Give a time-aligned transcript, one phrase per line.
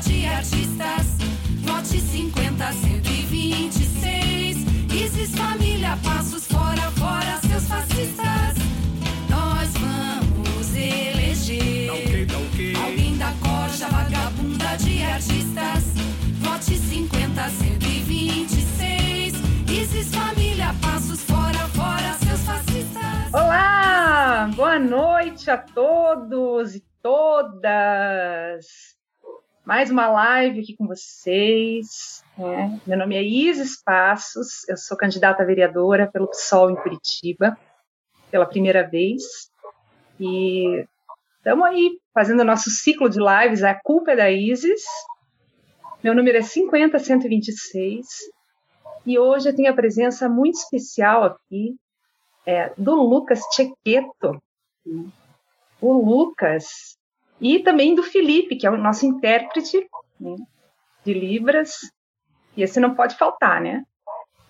[0.00, 1.06] de artistas.
[1.62, 4.58] Vote 50, 126.
[4.92, 8.56] Isis Família, passos fora, fora, seus fascistas.
[9.30, 15.84] Nós vamos eleger alguém da corja, vagabunda de artistas.
[16.40, 19.34] Vote 50, 126.
[19.70, 23.32] Isis Família, passos fora, fora, seus fascistas.
[23.32, 28.95] Olá, boa noite a todos e todas.
[29.66, 32.22] Mais uma live aqui com vocês.
[32.38, 32.80] né?
[32.86, 37.58] Meu nome é Isis Passos, eu sou candidata a vereadora pelo PSOL em Curitiba,
[38.30, 39.50] pela primeira vez.
[40.20, 40.86] E
[41.38, 44.84] estamos aí fazendo o nosso ciclo de lives, A Culpa é da Isis.
[46.00, 48.06] Meu número é 50126.
[49.04, 51.74] E hoje eu tenho a presença muito especial aqui
[52.46, 54.40] é, do Lucas Chequeto.
[55.80, 56.95] O Lucas.
[57.40, 59.86] E também do Felipe, que é o nosso intérprete
[60.18, 60.36] né,
[61.04, 61.90] de Libras.
[62.56, 63.84] E esse não pode faltar, né?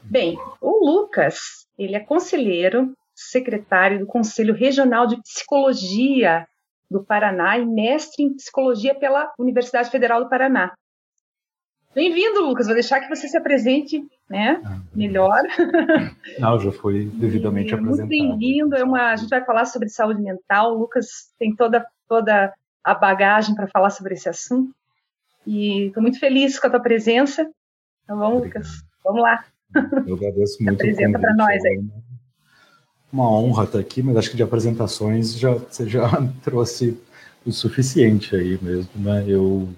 [0.03, 6.47] Bem, o Lucas, ele é conselheiro, secretário do Conselho Regional de Psicologia
[6.89, 10.73] do Paraná e mestre em psicologia pela Universidade Federal do Paraná.
[11.93, 12.67] Bem-vindo, Lucas.
[12.67, 14.61] Vou deixar que você se apresente, né?
[14.65, 15.43] Ah, Melhor.
[16.39, 18.07] Não, já foi devidamente E apresentado.
[18.07, 18.77] Muito bem-vindo.
[18.77, 20.75] É uma, a gente vai falar sobre saúde mental.
[20.75, 21.07] O Lucas
[21.39, 22.53] tem toda, toda
[22.87, 24.73] a bagagem para falar sobre esse assunto.
[25.47, 27.43] E estou muito feliz com a tua presença.
[28.05, 28.63] Então vamos, Obrigado.
[28.63, 28.85] Lucas.
[29.05, 29.45] Vamos lá.
[30.07, 31.75] Eu agradeço muito apresenta convite, nós aí.
[31.75, 32.07] é uma-
[33.13, 36.09] Uma honra estar aqui, mas acho que de apresentações já, você já
[36.43, 37.01] trouxe
[37.45, 39.25] o suficiente aí mesmo, né?
[39.27, 39.69] Eu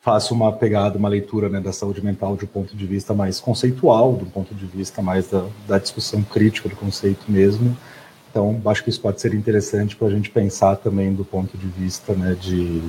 [0.00, 3.40] faço uma pegada, uma leitura né, da saúde mental de um ponto de vista mais
[3.40, 7.74] conceitual, do ponto de vista mais da, da discussão crítica do conceito mesmo.
[8.34, 11.68] Então, acho que isso pode ser interessante para a gente pensar também do ponto de
[11.68, 12.82] vista né, de,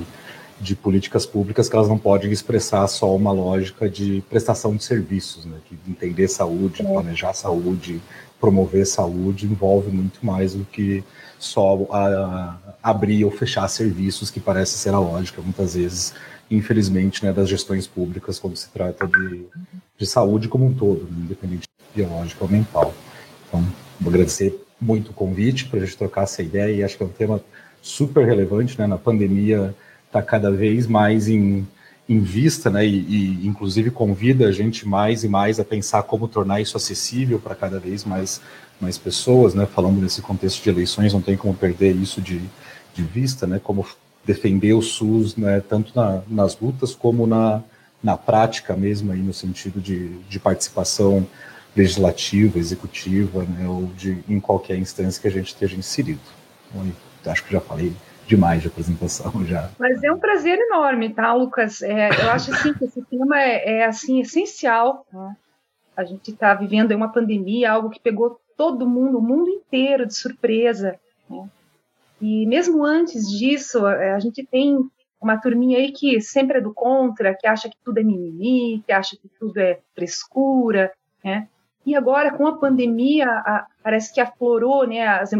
[0.60, 5.44] de políticas públicas que elas não podem expressar só uma lógica de prestação de serviços,
[5.44, 8.02] né, de entender saúde, planejar saúde,
[8.40, 11.04] promover saúde, envolve muito mais do que
[11.38, 16.12] só a- abrir ou fechar serviços, que parece ser a lógica, muitas vezes,
[16.50, 19.46] infelizmente, né, das gestões públicas quando se trata de,
[19.96, 22.92] de saúde como um todo, né, independente biológica ou mental.
[23.46, 23.64] Então,
[24.00, 27.06] vou agradecer muito o convite para a gente trocar essa ideia e acho que é
[27.06, 27.42] um tema
[27.82, 28.86] super relevante, né?
[28.86, 29.74] Na pandemia
[30.06, 31.66] está cada vez mais em,
[32.08, 32.84] em vista, né?
[32.86, 37.38] E, e, inclusive convida a gente mais e mais a pensar como tornar isso acessível
[37.38, 38.40] para cada vez mais
[38.80, 39.66] mais pessoas, né?
[39.66, 42.40] Falando nesse contexto de eleições, não tem como perder isso de,
[42.94, 43.58] de vista, né?
[43.62, 43.86] Como
[44.24, 45.62] defender o SUS, né?
[45.66, 47.62] Tanto na, nas lutas como na,
[48.02, 51.26] na prática mesmo aí no sentido de, de participação
[51.76, 56.20] legislativa, executiva, né, ou de em qualquer instância que a gente esteja inserido.
[57.26, 57.92] Acho que já falei
[58.26, 59.70] demais de apresentação já.
[59.78, 61.82] Mas é um prazer enorme, tá, Lucas?
[61.82, 65.06] É, eu acho assim que esse tema é, é, assim essencial.
[65.10, 65.36] tá?
[65.96, 70.14] A gente está vivendo uma pandemia, algo que pegou todo mundo, o mundo inteiro de
[70.14, 70.98] surpresa.
[71.28, 71.48] né?
[72.20, 74.78] E mesmo antes disso, é, a gente tem
[75.20, 78.92] uma turminha aí que sempre é do contra, que acha que tudo é mimimi, que
[78.92, 80.92] acha que tudo é frescura,
[81.24, 81.48] né?
[81.86, 85.30] E agora com a pandemia, a- parece que aflorou, né, as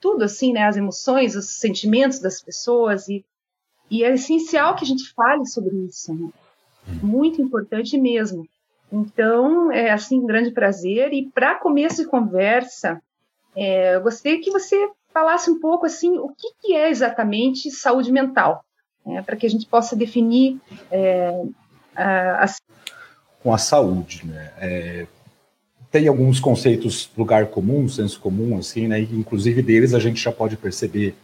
[0.00, 3.24] tudo assim, né, as emoções, os sentimentos das pessoas e
[3.90, 6.30] e é essencial que a gente fale sobre isso, né?
[7.02, 8.48] muito importante mesmo.
[8.90, 11.12] Então, é assim um grande prazer.
[11.12, 13.00] E para começo de conversa,
[13.54, 14.76] é, eu gostaria que você
[15.12, 18.64] falasse um pouco assim o que, que é exatamente saúde mental,
[19.04, 19.22] né?
[19.22, 20.58] para que a gente possa definir
[20.90, 21.44] é,
[21.94, 22.46] a, a
[23.42, 24.52] Com a saúde, né?
[24.58, 25.06] É,
[25.92, 28.98] tem alguns conceitos lugar comum, senso comum, assim, né?
[28.98, 31.14] Inclusive deles a gente já pode perceber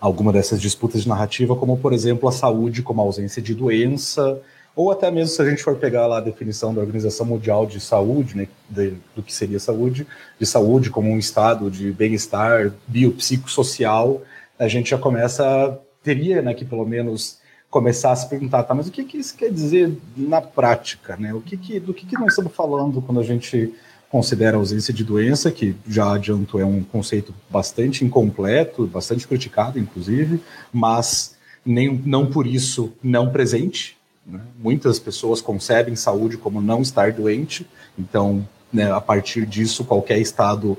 [0.00, 4.40] alguma dessas disputas de narrativa, como por exemplo a saúde como a ausência de doença,
[4.76, 7.80] ou até mesmo se a gente for pegar lá a definição da Organização Mundial de
[7.80, 10.06] Saúde, né, de- do que seria saúde,
[10.38, 14.22] de saúde como um estado de bem-estar biopsicossocial,
[14.58, 17.38] a gente já começa, teria, né, que pelo menos
[17.74, 21.34] começar a se perguntar, tá, mas o que, que isso quer dizer na prática, né?
[21.34, 23.74] O que, que do que, que nós estamos falando quando a gente
[24.08, 30.40] considera ausência de doença, que já adianto é um conceito bastante incompleto, bastante criticado, inclusive,
[30.72, 31.34] mas
[31.66, 33.98] nem, não por isso não presente.
[34.24, 34.40] Né?
[34.56, 37.66] Muitas pessoas concebem saúde como não estar doente,
[37.98, 40.78] então, né, a partir disso, qualquer estado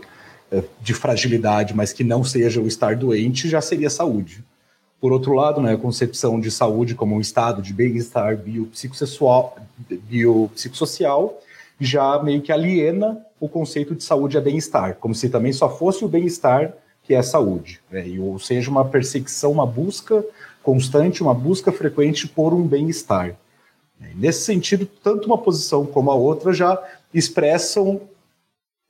[0.50, 4.45] eh, de fragilidade, mas que não seja o estar doente, já seria saúde.
[5.06, 8.36] Por outro lado, né, a concepção de saúde como um estado de bem-estar
[9.88, 11.40] biopsicossocial
[11.80, 16.04] já meio que aliena o conceito de saúde a bem-estar, como se também só fosse
[16.04, 16.74] o bem-estar
[17.04, 18.07] que é saúde, né?
[18.07, 20.25] e, ou seja, uma perseguição, uma busca
[20.63, 23.36] constante, uma busca frequente por um bem-estar.
[24.16, 28.01] Nesse sentido, tanto uma posição como a outra já expressam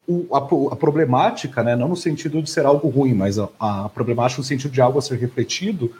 [0.07, 0.37] o, a,
[0.73, 4.45] a, problemática, né, não no sentido de ser algo ruim, mas a, a problemática no
[4.45, 5.91] sentido de algo a ser refletido,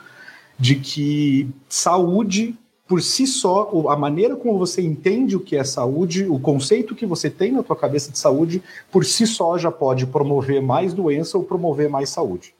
[0.58, 2.56] de que saúde
[2.86, 7.04] por si só, a maneira como você entende o que é saúde, o conceito que
[7.04, 8.62] você tem na tua cabeça de saúde,
[8.92, 12.54] por si só já pode promover mais doença ou promover mais saúde.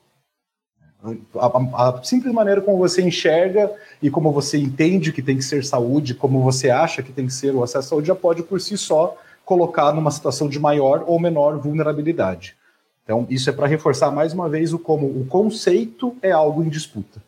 [1.36, 3.72] A, a, a, simples maneira como você enxerga
[4.02, 7.32] e como você entende que tem que ser saúde, como você acha que tem que
[7.32, 9.16] ser o acesso à saúde, já pode por si só
[9.46, 12.56] colocar numa situação de maior ou menor vulnerabilidade.
[13.04, 16.68] Então, isso é para reforçar mais uma vez o como o conceito é algo em
[16.68, 17.22] disputa.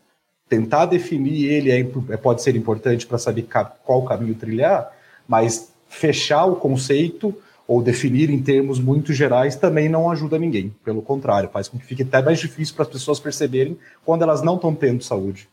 [0.49, 1.79] Tentar definir ele é,
[2.13, 3.47] é pode ser importante para saber
[3.85, 4.93] qual caminho trilhar,
[5.29, 7.33] mas fechar o conceito
[7.69, 10.75] ou definir em termos muito gerais também não ajuda ninguém.
[10.85, 14.43] Pelo contrário, faz com que fique até mais difícil para as pessoas perceberem quando elas
[14.43, 15.49] não estão tendo saúde.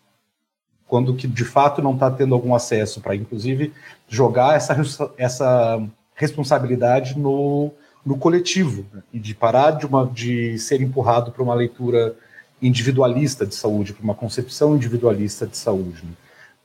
[0.88, 3.72] Quando que de fato não está tendo algum acesso, para inclusive
[4.08, 7.72] jogar essa, essa responsabilidade no,
[8.06, 9.04] no coletivo né?
[9.14, 12.16] e de parar de, uma, de ser empurrado para uma leitura
[12.62, 16.04] individualista de saúde, para uma concepção individualista de saúde.
[16.04, 16.14] Né?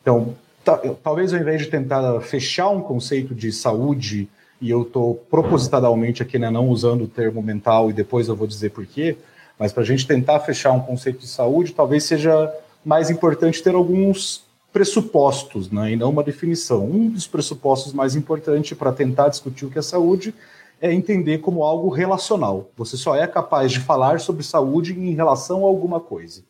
[0.00, 0.34] Então,
[1.02, 4.28] talvez ao invés de tentar fechar um conceito de saúde,
[4.60, 8.46] e eu estou propositadamente aqui né, não usando o termo mental, e depois eu vou
[8.46, 9.16] dizer por quê,
[9.58, 12.52] mas para a gente tentar fechar um conceito de saúde, talvez seja
[12.84, 16.84] mais importante ter alguns pressupostos, né, e não uma definição.
[16.84, 20.34] Um dos pressupostos mais importantes para tentar discutir o que é saúde
[20.80, 22.70] é entender como algo relacional.
[22.76, 26.42] Você só é capaz de falar sobre saúde em relação a alguma coisa,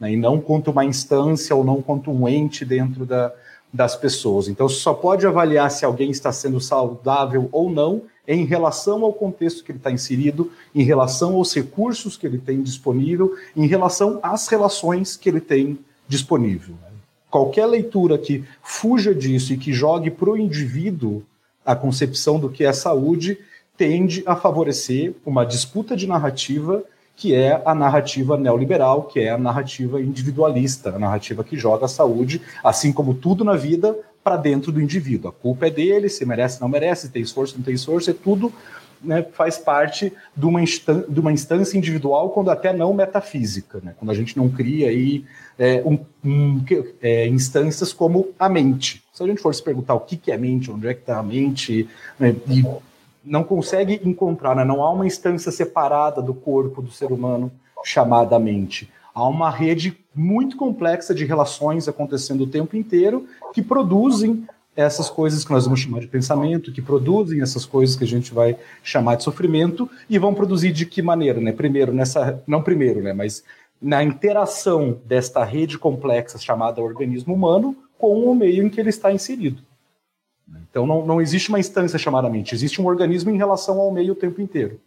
[0.00, 3.32] né, e não quanto uma instância ou não quanto um ente dentro da,
[3.72, 4.48] das pessoas.
[4.48, 9.64] Então, só pode avaliar se alguém está sendo saudável ou não em relação ao contexto
[9.64, 14.48] que ele está inserido, em relação aos recursos que ele tem disponível, em relação às
[14.48, 16.74] relações que ele tem disponível
[17.30, 21.22] qualquer leitura que fuja disso e que jogue para o indivíduo
[21.64, 23.38] a concepção do que é saúde
[23.76, 26.82] tende a favorecer uma disputa de narrativa
[27.14, 31.88] que é a narrativa neoliberal, que é a narrativa individualista, a narrativa que joga a
[31.88, 35.28] saúde, assim como tudo na vida, para dentro do indivíduo.
[35.28, 38.52] A culpa é dele, se merece, não merece, tem esforço, não tem esforço, é tudo
[39.02, 44.10] né, faz parte de uma, de uma instância individual, quando até não metafísica, né, quando
[44.10, 45.24] a gente não cria aí
[45.58, 46.64] é, um, um,
[47.00, 49.02] é, instâncias como a mente.
[49.12, 51.18] Se a gente for se perguntar o que, que é mente, onde é que está
[51.18, 52.64] a mente, né, e
[53.24, 57.50] não consegue encontrar, né, não há uma instância separada do corpo do ser humano
[57.84, 58.90] chamada mente.
[59.14, 64.46] Há uma rede muito complexa de relações acontecendo o tempo inteiro que produzem
[64.78, 68.32] essas coisas que nós vamos chamar de pensamento, que produzem essas coisas que a gente
[68.32, 71.50] vai chamar de sofrimento, e vão produzir de que maneira, né?
[71.50, 72.40] Primeiro, nessa.
[72.46, 73.12] Não primeiro, né?
[73.12, 73.42] Mas
[73.82, 79.12] na interação desta rede complexa chamada organismo humano com o meio em que ele está
[79.12, 79.60] inserido.
[80.70, 84.12] Então não, não existe uma instância chamada mente, existe um organismo em relação ao meio
[84.12, 84.80] o tempo inteiro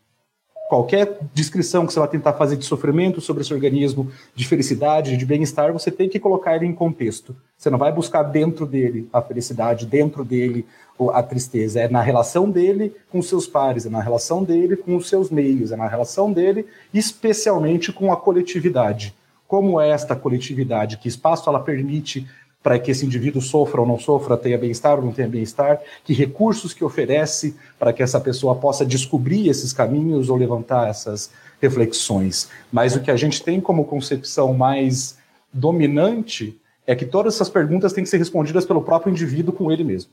[0.71, 5.25] qualquer descrição que você vai tentar fazer de sofrimento sobre esse organismo, de felicidade, de
[5.25, 7.35] bem-estar, você tem que colocar ele em contexto.
[7.57, 10.65] Você não vai buscar dentro dele a felicidade, dentro dele
[11.13, 11.81] a tristeza.
[11.81, 15.73] É na relação dele com seus pares, é na relação dele com os seus meios,
[15.73, 19.13] é na relação dele especialmente com a coletividade.
[19.49, 20.95] Como esta coletividade?
[20.95, 22.25] Que espaço ela permite
[22.63, 26.13] para que esse indivíduo sofra ou não sofra, tenha bem-estar ou não tenha bem-estar, que
[26.13, 32.49] recursos que oferece para que essa pessoa possa descobrir esses caminhos ou levantar essas reflexões.
[32.71, 35.17] Mas o que a gente tem como concepção mais
[35.51, 39.83] dominante é que todas essas perguntas têm que ser respondidas pelo próprio indivíduo com ele
[39.83, 40.11] mesmo.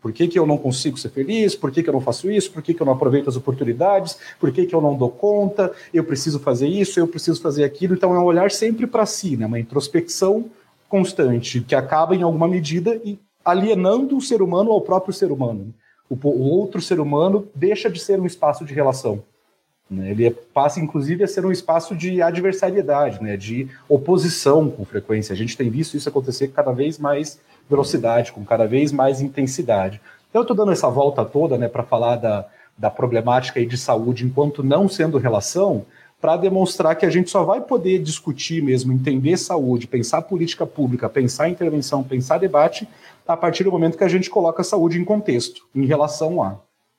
[0.00, 1.54] Por que, que eu não consigo ser feliz?
[1.54, 2.52] Por que, que eu não faço isso?
[2.52, 4.18] Por que, que eu não aproveito as oportunidades?
[4.38, 5.72] Por que, que eu não dou conta?
[5.92, 7.94] Eu preciso fazer isso, eu preciso fazer aquilo.
[7.94, 9.46] Então é um olhar sempre para si, né?
[9.46, 10.48] uma introspecção
[10.88, 13.00] constante que acaba em alguma medida
[13.44, 15.72] alienando o ser humano ao próprio ser humano.
[16.08, 19.22] O, outro ser humano deixa de ser um espaço de relação.
[19.90, 20.10] Né?
[20.10, 23.36] Ele passa, inclusive, a ser um espaço de adversariedade, né?
[23.36, 25.32] de oposição com frequência.
[25.32, 29.20] A gente tem visto isso acontecer com cada vez mais velocidade, com cada vez mais
[29.20, 30.00] intensidade.
[30.30, 33.78] Então, eu estou dando essa volta toda né, para falar da, da problemática aí de
[33.78, 35.84] saúde enquanto não sendo relação,
[36.20, 41.08] para demonstrar que a gente só vai poder discutir mesmo, entender saúde, pensar política pública,
[41.08, 42.88] pensar intervenção, pensar debate,
[43.26, 46.56] a partir do momento que a gente coloca a saúde em contexto, em relação a.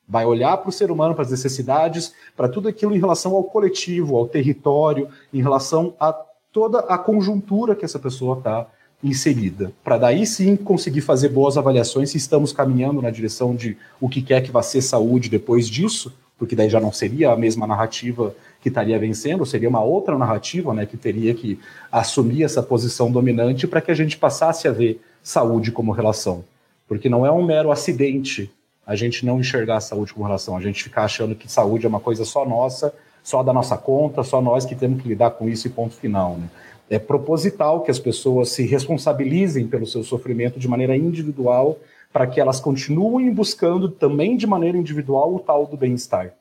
[0.07, 3.43] Vai olhar para o ser humano, para as necessidades, para tudo aquilo em relação ao
[3.43, 6.13] coletivo, ao território, em relação a
[6.53, 8.67] toda a conjuntura que essa pessoa está
[9.03, 14.09] inserida, para daí sim conseguir fazer boas avaliações se estamos caminhando na direção de o
[14.09, 17.67] que quer que vá ser saúde depois disso, porque daí já não seria a mesma
[17.67, 18.35] narrativa
[18.67, 21.57] que estaria vencendo, seria uma outra narrativa, né, que teria que
[21.89, 26.43] assumir essa posição dominante para que a gente passasse a ver saúde como relação.
[26.85, 28.51] Porque não é um mero acidente
[28.85, 31.89] a gente não enxergar a saúde como relação, a gente ficar achando que saúde é
[31.89, 32.93] uma coisa só nossa,
[33.23, 36.35] só da nossa conta, só nós que temos que lidar com isso e ponto final.
[36.35, 36.49] Né?
[36.89, 41.77] É proposital que as pessoas se responsabilizem pelo seu sofrimento de maneira individual,
[42.11, 46.33] para que elas continuem buscando também de maneira individual o tal do bem-estar.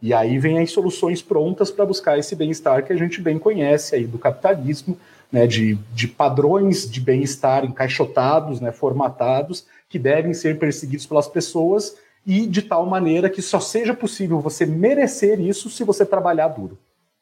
[0.00, 3.96] E aí vem as soluções prontas para buscar esse bem-estar que a gente bem conhece
[3.96, 4.96] aí do capitalismo,
[5.30, 11.96] né, de, de padrões de bem-estar encaixotados, né, formatados, que devem ser perseguidos pelas pessoas
[12.26, 16.78] e de tal maneira que só seja possível você merecer isso se você trabalhar duro.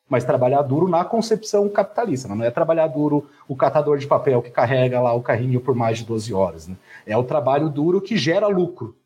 [0.09, 4.51] Mas trabalhar duro na concepção capitalista, não é trabalhar duro o catador de papel que
[4.51, 6.69] carrega lá o carrinho por mais de 12 horas.
[6.69, 6.77] Né?
[7.07, 8.97] É o trabalho duro que gera lucro.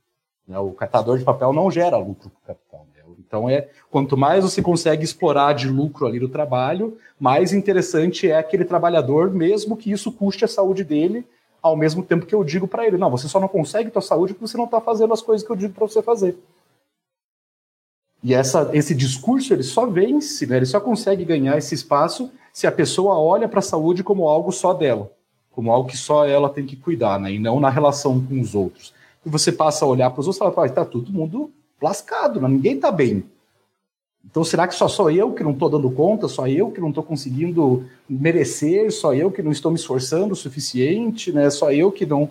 [0.47, 0.59] Né?
[0.59, 2.87] O catador de papel não gera lucro para o capital.
[3.31, 8.37] Então é quanto mais você consegue explorar de lucro ali do trabalho, mais interessante é
[8.37, 11.25] aquele trabalhador, mesmo que isso custe a saúde dele,
[11.63, 14.35] ao mesmo tempo que eu digo para ele, não, você só não consegue tua saúde
[14.35, 16.37] porque você não está fazendo as coisas que eu digo para você fazer.
[18.21, 22.67] E essa, esse discurso ele só vence, né, ele só consegue ganhar esse espaço se
[22.67, 25.09] a pessoa olha para a saúde como algo só dela,
[25.53, 28.57] como algo que só ela tem que cuidar, né, e não na relação com os
[28.57, 28.93] outros.
[29.25, 32.75] E você passa a olhar para os outros e fala, está todo mundo lascado, ninguém
[32.75, 33.25] está bem.
[34.25, 36.91] Então, será que só sou eu que não estou dando conta, só eu que não
[36.91, 41.49] estou conseguindo merecer, só eu que não estou me esforçando o suficiente, né?
[41.51, 42.31] só eu que não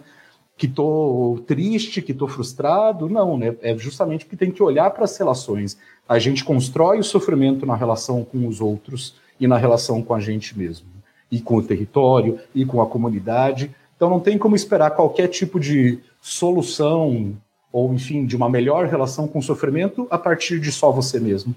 [0.56, 3.10] que estou triste, que estou frustrado?
[3.10, 3.56] Não, né?
[3.62, 5.78] é justamente porque tem que olhar para as relações.
[6.08, 10.20] A gente constrói o sofrimento na relação com os outros e na relação com a
[10.20, 10.86] gente mesmo,
[11.32, 13.74] e com o território, e com a comunidade.
[13.96, 17.38] Então, não tem como esperar qualquer tipo de solução
[17.72, 21.56] ou, enfim, de uma melhor relação com o sofrimento a partir de só você mesmo.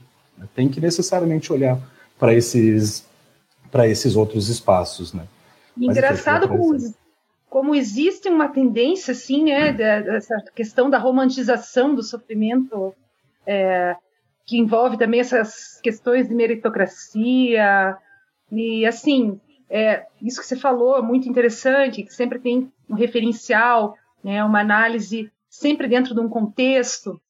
[0.54, 1.78] Tem que necessariamente olhar
[2.19, 3.07] para esses,
[3.71, 5.25] para esses outros espaços, né?
[5.76, 6.76] Engraçado como,
[7.49, 12.95] como existe uma tendência, assim, né, dessa questão da romantização do sofrimento,
[13.47, 13.97] é,
[14.45, 17.97] que envolve também essas questões de meritocracia,
[18.50, 19.40] e assim,
[19.71, 24.61] é, isso que você falou é muito interessante, que sempre tem um referencial, né, uma
[24.61, 27.21] análise sempre dentro de um contexto,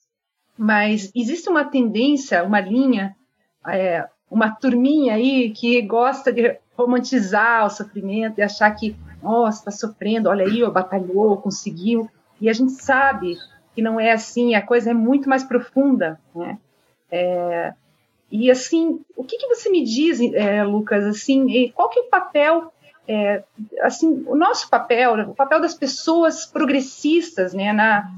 [0.56, 3.16] mas existe uma tendência, uma linha,
[3.66, 9.70] é, uma turminha aí que gosta de romantizar o sofrimento e achar que, nossa, está
[9.72, 12.08] sofrendo, olha aí, ó, batalhou, conseguiu.
[12.40, 13.36] E a gente sabe
[13.74, 16.58] que não é assim, a coisa é muito mais profunda, né?
[17.10, 17.74] É,
[18.30, 21.04] e assim, o que, que você me diz, é, Lucas?
[21.04, 22.72] Assim, qual que é o papel,
[23.06, 23.42] é,
[23.80, 28.10] assim, o nosso papel, o papel das pessoas progressistas, né, na,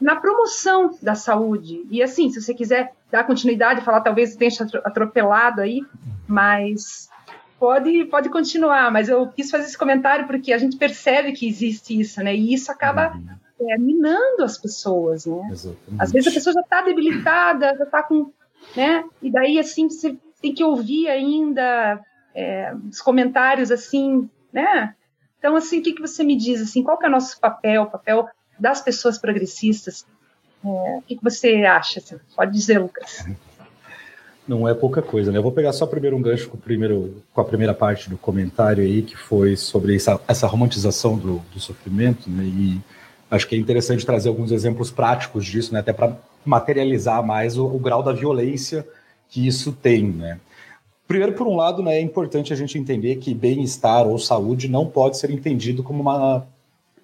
[0.00, 1.86] na promoção da saúde.
[1.90, 4.50] E assim, se você quiser dar continuidade, falar, talvez tenha
[4.84, 5.84] atropelado aí,
[6.26, 7.10] mas
[7.58, 8.90] pode, pode continuar.
[8.90, 12.34] Mas eu quis fazer esse comentário porque a gente percebe que existe isso, né?
[12.34, 13.70] E isso acaba uhum.
[13.70, 15.48] é, minando as pessoas, né?
[15.50, 16.02] Exatamente.
[16.02, 18.32] Às vezes a pessoa já está debilitada, já está com,
[18.74, 19.04] né?
[19.20, 22.00] E daí assim você tem que ouvir ainda
[22.34, 24.94] é, os comentários assim, né?
[25.38, 26.82] Então assim, o que, que você me diz assim?
[26.82, 27.86] Qual que é o nosso papel?
[27.86, 30.06] Papel das pessoas progressistas.
[30.64, 31.98] É, o que, você acha?
[31.98, 32.16] Assim?
[32.36, 33.26] Pode dizer, Lucas.
[34.46, 35.38] Não é pouca coisa, né?
[35.38, 38.82] Eu vou pegar só primeiro um gancho com, primeiro, com a primeira parte do comentário
[38.82, 42.44] aí, que foi sobre essa, essa romantização do, do sofrimento, né?
[42.44, 42.80] E
[43.30, 45.80] acho que é interessante trazer alguns exemplos práticos disso, né?
[45.80, 48.86] Até para materializar mais o, o, grau da violência
[49.28, 50.38] que isso tem, né?
[51.12, 54.86] Primeiro, por um lado, né, é importante a gente entender que bem-estar ou saúde não
[54.86, 56.46] pode ser entendido como uma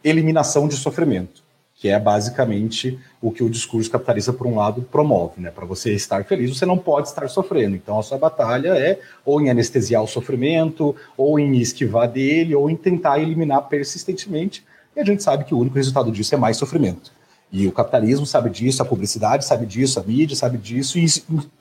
[0.03, 5.41] eliminação de sofrimento que é basicamente o que o discurso capitalista, por um lado, promove.
[5.41, 5.51] Né?
[5.51, 7.77] Para você estar feliz, você não pode estar sofrendo.
[7.77, 12.69] Então, a sua batalha é ou em anestesiar o sofrimento, ou em esquivar dele, ou
[12.69, 14.65] em tentar eliminar persistentemente.
[14.97, 17.13] E a gente sabe que o único resultado disso é mais sofrimento.
[17.51, 21.07] E o capitalismo sabe disso, a publicidade sabe disso, a mídia sabe disso, e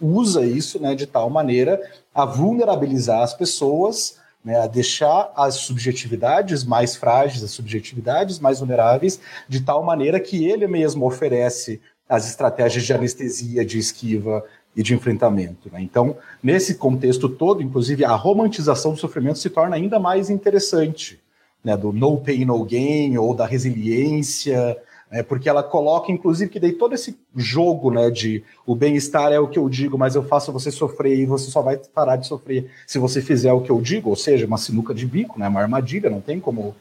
[0.02, 1.80] usa isso né, de tal maneira
[2.14, 4.18] a vulnerabilizar as pessoas
[4.48, 10.46] né, a deixar as subjetividades mais frágeis, as subjetividades mais vulneráveis, de tal maneira que
[10.46, 14.42] ele mesmo oferece as estratégias de anestesia, de esquiva
[14.74, 15.70] e de enfrentamento.
[15.70, 15.82] Né?
[15.82, 21.20] Então, nesse contexto todo, inclusive, a romantização do sofrimento se torna ainda mais interessante,
[21.62, 24.78] né, do no pain, no gain, ou da resiliência,
[25.10, 29.40] é, porque ela coloca, inclusive, que daí todo esse jogo né, de o bem-estar é
[29.40, 32.28] o que eu digo, mas eu faço você sofrer e você só vai parar de
[32.28, 35.48] sofrer se você fizer o que eu digo, ou seja, uma sinuca de bico, né,
[35.48, 36.76] uma armadilha, não tem como,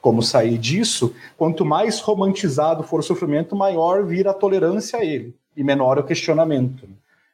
[0.00, 1.12] como sair disso.
[1.36, 5.34] Quanto mais romantizado for o sofrimento, maior vira a tolerância a ele.
[5.56, 6.88] e menor o questionamento.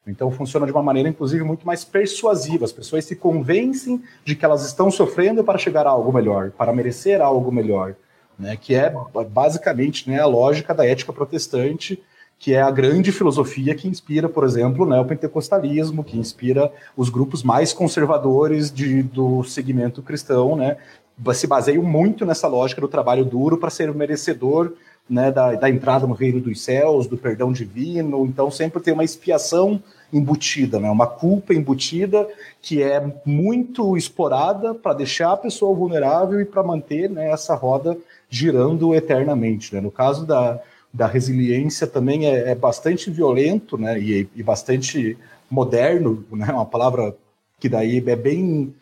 [0.05, 2.65] Então funciona de uma maneira, inclusive, muito mais persuasiva.
[2.65, 6.73] As pessoas se convencem de que elas estão sofrendo para chegar a algo melhor, para
[6.73, 7.95] merecer algo melhor,
[8.39, 8.57] né?
[8.57, 8.93] Que é
[9.31, 12.01] basicamente né, a lógica da ética protestante,
[12.39, 17.09] que é a grande filosofia que inspira, por exemplo, né, o pentecostalismo, que inspira os
[17.09, 20.77] grupos mais conservadores de, do segmento cristão, né?
[21.35, 24.73] Se baseiam muito nessa lógica do trabalho duro para ser merecedor
[25.09, 29.05] né, da, da, entrada no reino dos céus, do perdão divino, então sempre tem uma
[29.05, 32.29] expiação embutida, né, uma culpa embutida
[32.61, 37.97] que é muito explorada para deixar a pessoa vulnerável e para manter né, essa roda
[38.29, 39.75] girando eternamente.
[39.75, 39.81] Né.
[39.81, 40.61] No caso da,
[40.93, 45.17] da resiliência também é, é bastante violento né, e, e bastante
[45.51, 47.17] moderno, né, uma palavra
[47.59, 48.75] que daí é bem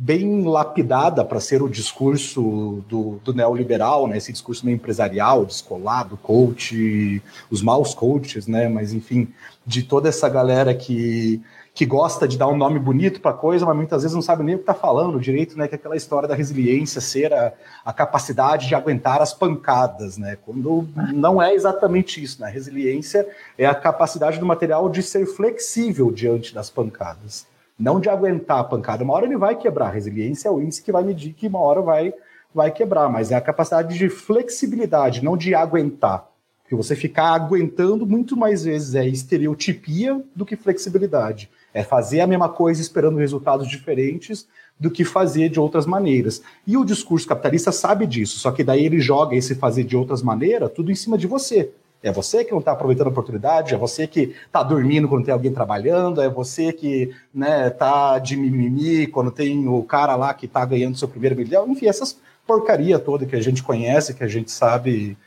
[0.00, 4.16] bem lapidada para ser o discurso do, do, neoliberal, né?
[4.16, 8.68] Esse discurso meio empresarial, descolado, coach, os maus coaches, né?
[8.68, 9.26] Mas enfim,
[9.66, 11.42] de toda essa galera que
[11.78, 14.56] que gosta de dar um nome bonito para coisa, mas muitas vezes não sabe nem
[14.56, 15.68] o que está falando direito, né?
[15.68, 17.52] Que é aquela história da resiliência ser a,
[17.84, 20.36] a capacidade de aguentar as pancadas, né?
[20.44, 22.48] Quando não é exatamente isso, né?
[22.48, 27.46] A resiliência é a capacidade do material de ser flexível diante das pancadas
[27.78, 29.04] não de aguentar a pancada.
[29.04, 29.86] Uma hora ele vai quebrar.
[29.86, 32.12] A resiliência é o índice que vai medir que uma hora vai,
[32.52, 36.28] vai quebrar, mas é a capacidade de flexibilidade, não de aguentar.
[36.68, 41.48] Porque você ficar aguentando muito mais vezes é estereotipia do que flexibilidade.
[41.72, 44.46] É fazer a mesma coisa esperando resultados diferentes
[44.78, 46.40] do que fazer de outras maneiras.
[46.66, 50.22] E o discurso capitalista sabe disso, só que daí ele joga esse fazer de outras
[50.22, 51.70] maneiras tudo em cima de você.
[52.00, 55.34] É você que não está aproveitando a oportunidade, é você que está dormindo quando tem
[55.34, 60.46] alguém trabalhando, é você que né, tá de mimimi quando tem o cara lá que
[60.46, 64.28] está ganhando seu primeiro milhão, enfim, essas porcaria toda que a gente conhece, que a
[64.28, 65.18] gente sabe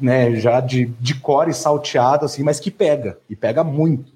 [0.00, 4.12] né, já de, de core salteado, assim, mas que pega, e pega muito.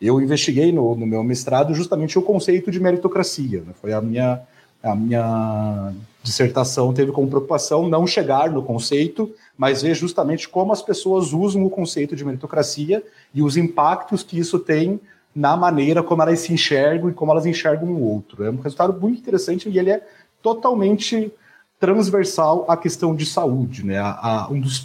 [0.00, 3.72] Eu investiguei no, no meu mestrado justamente o conceito de meritocracia, né?
[3.80, 4.40] foi a minha,
[4.82, 10.82] a minha dissertação teve como preocupação não chegar no conceito, mas ver justamente como as
[10.82, 13.02] pessoas usam o conceito de meritocracia
[13.34, 15.00] e os impactos que isso tem
[15.34, 18.44] na maneira como elas se enxergam e como elas enxergam o outro.
[18.44, 20.06] É um resultado muito interessante e ele é
[20.42, 21.32] totalmente
[21.78, 23.84] transversal à questão de saúde.
[23.84, 23.98] Né?
[23.98, 24.84] A, a, um dos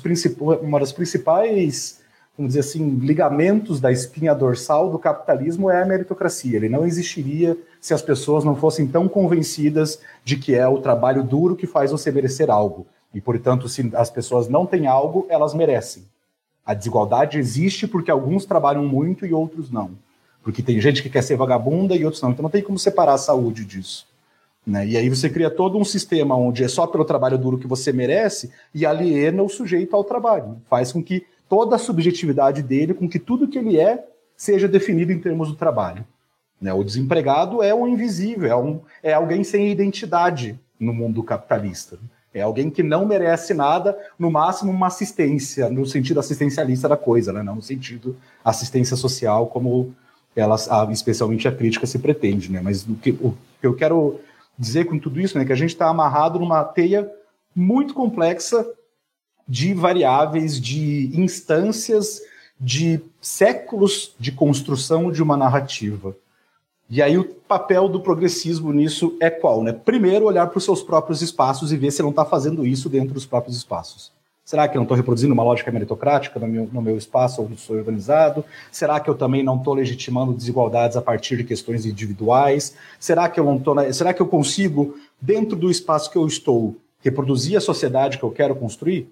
[0.62, 2.02] uma das principais,
[2.38, 6.58] vamos dizer assim, ligamentos da espinha dorsal do capitalismo é a meritocracia.
[6.58, 11.24] Ele não existiria se as pessoas não fossem tão convencidas de que é o trabalho
[11.24, 12.88] duro que faz você merecer algo.
[13.14, 16.04] E, portanto, se as pessoas não têm algo, elas merecem.
[16.66, 19.92] A desigualdade existe porque alguns trabalham muito e outros não.
[20.42, 22.32] Porque tem gente que quer ser vagabunda e outros não.
[22.32, 24.08] Então não tem como separar a saúde disso.
[24.66, 24.88] Né?
[24.88, 27.92] E aí você cria todo um sistema onde é só pelo trabalho duro que você
[27.92, 30.58] merece e aliena o sujeito ao trabalho.
[30.70, 35.12] Faz com que toda a subjetividade dele, com que tudo que ele é, seja definido
[35.12, 36.04] em termos do trabalho.
[36.60, 36.74] Né?
[36.74, 42.00] O desempregado é um invisível, é, um, é alguém sem identidade no mundo capitalista.
[42.34, 47.32] É alguém que não merece nada, no máximo uma assistência, no sentido assistencialista da coisa,
[47.32, 47.44] né?
[47.44, 49.94] não no sentido assistência social, como
[50.36, 50.56] ela,
[50.92, 52.52] especialmente a crítica se pretende.
[52.52, 52.62] Né?
[52.64, 54.20] Mas o que, o que eu quero
[54.58, 57.08] dizer com tudo isso é né, que a gente está amarrado numa teia
[57.56, 58.66] muito complexa
[59.48, 62.22] de variáveis, de instâncias,
[62.60, 66.16] de séculos de construção de uma narrativa.
[66.90, 69.64] E aí o papel do progressismo nisso é qual?
[69.64, 69.74] Né?
[69.74, 73.14] Primeiro, olhar para os seus próprios espaços e ver se não está fazendo isso dentro
[73.14, 74.12] dos próprios espaços.
[74.46, 77.60] Será que eu não estou reproduzindo uma lógica meritocrática no meu, no meu espaço onde
[77.60, 78.44] sou organizado?
[78.72, 82.76] Será que eu também não estou legitimando desigualdades a partir de questões individuais?
[83.00, 86.76] Será que eu não tô, será que eu consigo, dentro do espaço que eu estou,
[87.00, 89.10] reproduzir a sociedade que eu quero construir?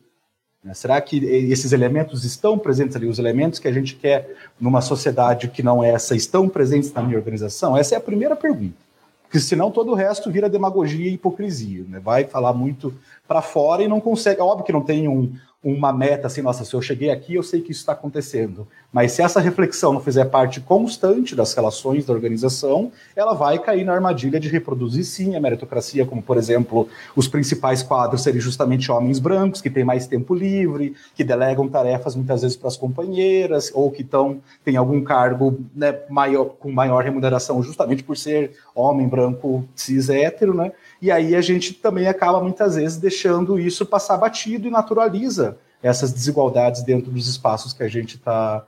[0.63, 0.73] Né?
[0.73, 3.07] Será que esses elementos estão presentes ali?
[3.07, 7.01] Os elementos que a gente quer numa sociedade que não é essa estão presentes na
[7.01, 7.75] minha organização?
[7.75, 8.75] Essa é a primeira pergunta.
[9.23, 11.85] Porque senão todo o resto vira demagogia e hipocrisia.
[11.87, 11.99] Né?
[11.99, 12.93] Vai falar muito
[13.27, 14.41] para fora e não consegue.
[14.41, 17.43] É óbvio que não tem um, uma meta assim, nossa, se eu cheguei aqui, eu
[17.43, 18.67] sei que isso está acontecendo.
[18.91, 23.85] Mas se essa reflexão não fizer parte constante das relações da organização, ela vai cair
[23.85, 28.91] na armadilha de reproduzir sim a meritocracia, como por exemplo, os principais quadros serem justamente
[28.91, 33.71] homens brancos, que têm mais tempo livre, que delegam tarefas muitas vezes para as companheiras,
[33.73, 39.07] ou que estão, têm algum cargo né, maior, com maior remuneração justamente por ser homem
[39.07, 40.71] branco cis hétero, né?
[41.01, 46.13] E aí a gente também acaba muitas vezes deixando isso passar batido e naturaliza essas
[46.13, 48.63] desigualdades dentro dos espaços que a gente está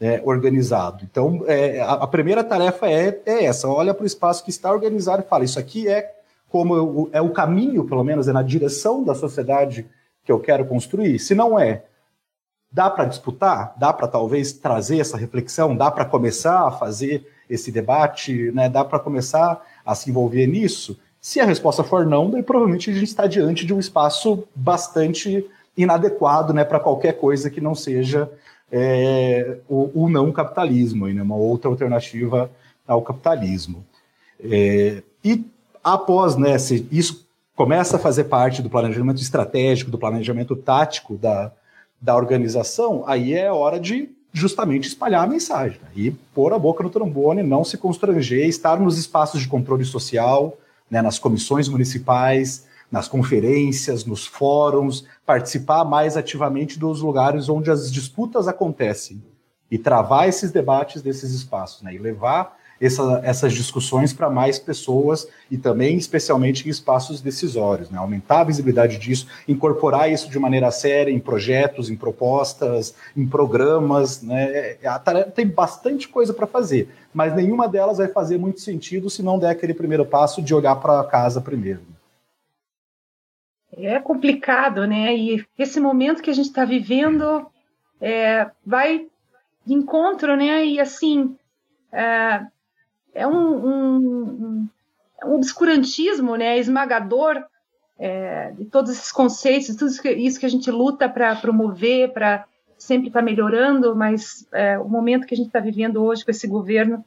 [0.00, 1.04] é, organizado.
[1.04, 4.72] Então, é, a, a, primeira tarefa é, é essa: olha para o espaço que está
[4.72, 6.14] organizado e fala, isso aqui é
[6.48, 9.86] como eu, é o caminho, pelo menos, é na direção da sociedade
[10.24, 11.18] que eu quero construir.
[11.18, 11.84] Se não é,
[12.70, 13.74] dá para disputar?
[13.76, 15.76] Dá para talvez trazer essa reflexão?
[15.76, 18.50] Dá para começar a fazer esse debate?
[18.52, 18.68] Né?
[18.68, 20.98] Dá para começar a se envolver nisso?
[21.24, 25.42] Se a resposta for não, daí provavelmente a gente está diante de um espaço bastante
[25.74, 28.30] inadequado né, para qualquer coisa que não seja
[28.70, 32.50] é, o, o, não capitalismo, né, uma outra alternativa
[32.86, 33.82] ao capitalismo.
[34.38, 35.42] É, e
[35.82, 41.50] após né, se isso começa a fazer parte do planejamento estratégico, do planejamento tático da,
[42.02, 46.82] da organização, aí é hora de justamente espalhar a mensagem né, e pôr a boca
[46.82, 50.58] no trombone, não se constranger, estar nos espaços de controle social,
[50.94, 57.90] né, nas comissões municipais, nas conferências, nos fóruns, participar mais ativamente dos lugares onde as
[57.90, 59.20] disputas acontecem
[59.68, 65.28] e travar esses debates desses espaços, né, e levar essa, essas discussões para mais pessoas
[65.50, 67.98] e também, especialmente, em espaços decisórios, né?
[67.98, 74.22] aumentar a visibilidade disso, incorporar isso de maneira séria em projetos, em propostas, em programas.
[74.22, 74.44] Né?
[74.44, 79.22] É, é, tem bastante coisa para fazer, mas nenhuma delas vai fazer muito sentido se
[79.22, 81.80] não der aquele primeiro passo de olhar para casa primeiro.
[83.76, 85.16] É complicado, né?
[85.16, 87.44] E esse momento que a gente está vivendo
[88.00, 89.06] é, vai
[89.66, 90.64] de encontro, né?
[90.64, 91.36] E assim,
[91.90, 92.46] é,
[93.14, 94.68] é um, um,
[95.24, 97.44] um obscurantismo né, esmagador
[97.98, 102.44] é, de todos esses conceitos, tudo isso que a gente luta para promover, para
[102.76, 106.30] sempre estar tá melhorando, mas é, o momento que a gente está vivendo hoje com
[106.30, 107.04] esse governo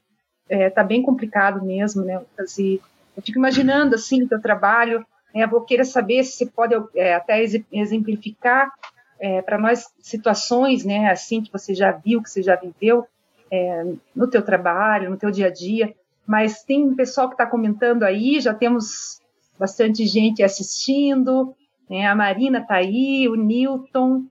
[0.50, 2.22] está é, tá bem complicado mesmo, né?
[2.58, 2.82] E
[3.16, 7.16] eu fico imaginando, assim, o teu trabalho, né, vou querer saber se você pode é,
[7.16, 8.72] até exemplificar
[9.20, 13.06] é, para nós situações, né, assim, que você já viu, que você já viveu,
[13.52, 15.94] é, no teu trabalho, no teu dia a dia,
[16.26, 19.22] mas tem pessoal que está comentando aí, já temos
[19.58, 21.56] bastante gente assistindo,
[21.90, 22.06] né?
[22.06, 24.26] a Marina está aí, o Newton,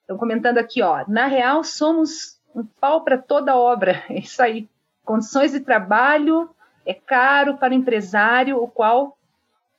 [0.00, 4.68] estão comentando aqui, ó, na real somos um pau para toda obra, é isso aí,
[5.04, 6.48] condições de trabalho
[6.86, 9.18] é caro para o empresário, o qual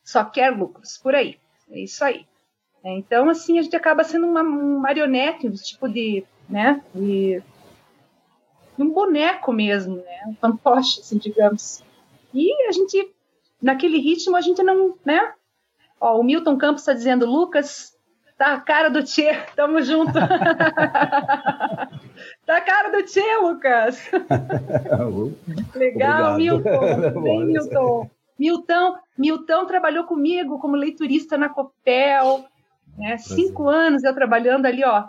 [0.03, 1.37] só quer lucros, por aí,
[1.69, 2.25] é isso aí.
[2.83, 7.41] Então, assim, a gente acaba sendo uma, um marionete, um tipo de, né, de
[8.77, 10.23] um boneco mesmo, né?
[10.27, 11.83] Um fantoche, assim, digamos.
[12.33, 13.13] E a gente,
[13.61, 15.33] naquele ritmo, a gente não, né?
[15.99, 17.97] Ó, o Milton Campos está dizendo, Lucas,
[18.37, 20.13] tá a cara do Tchê, tamo junto.
[22.45, 24.09] tá a cara do Tchê, Lucas.
[25.75, 26.37] Legal, Obrigado.
[26.37, 27.21] Milton.
[27.21, 28.09] Bem, Milton.
[28.39, 32.43] Milton, Milton trabalhou comigo como leiturista na Copel,
[32.97, 33.15] né?
[33.19, 35.03] Cinco anos eu trabalhando ali, ó,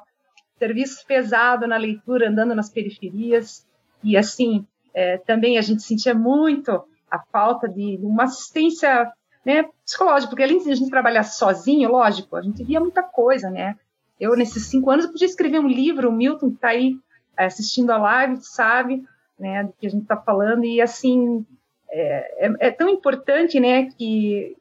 [0.63, 3.67] serviço pesado na leitura, andando nas periferias.
[4.03, 9.13] E, assim, é, também a gente sentia muito a falta de, uma assistência
[9.45, 13.51] né, psicológica, porque além de a gente trabalhar sozinho, lógico, a gente via muita coisa,
[13.51, 13.77] né?
[14.21, 16.97] Eu, nesses cinco anos, podia escrever um livro, o Milton está aí
[17.37, 19.05] é, assistindo a live, sabe,
[19.37, 21.45] né, do que a gente está falando, e, assim,
[21.91, 24.57] é, é, é, tão importante, né, que,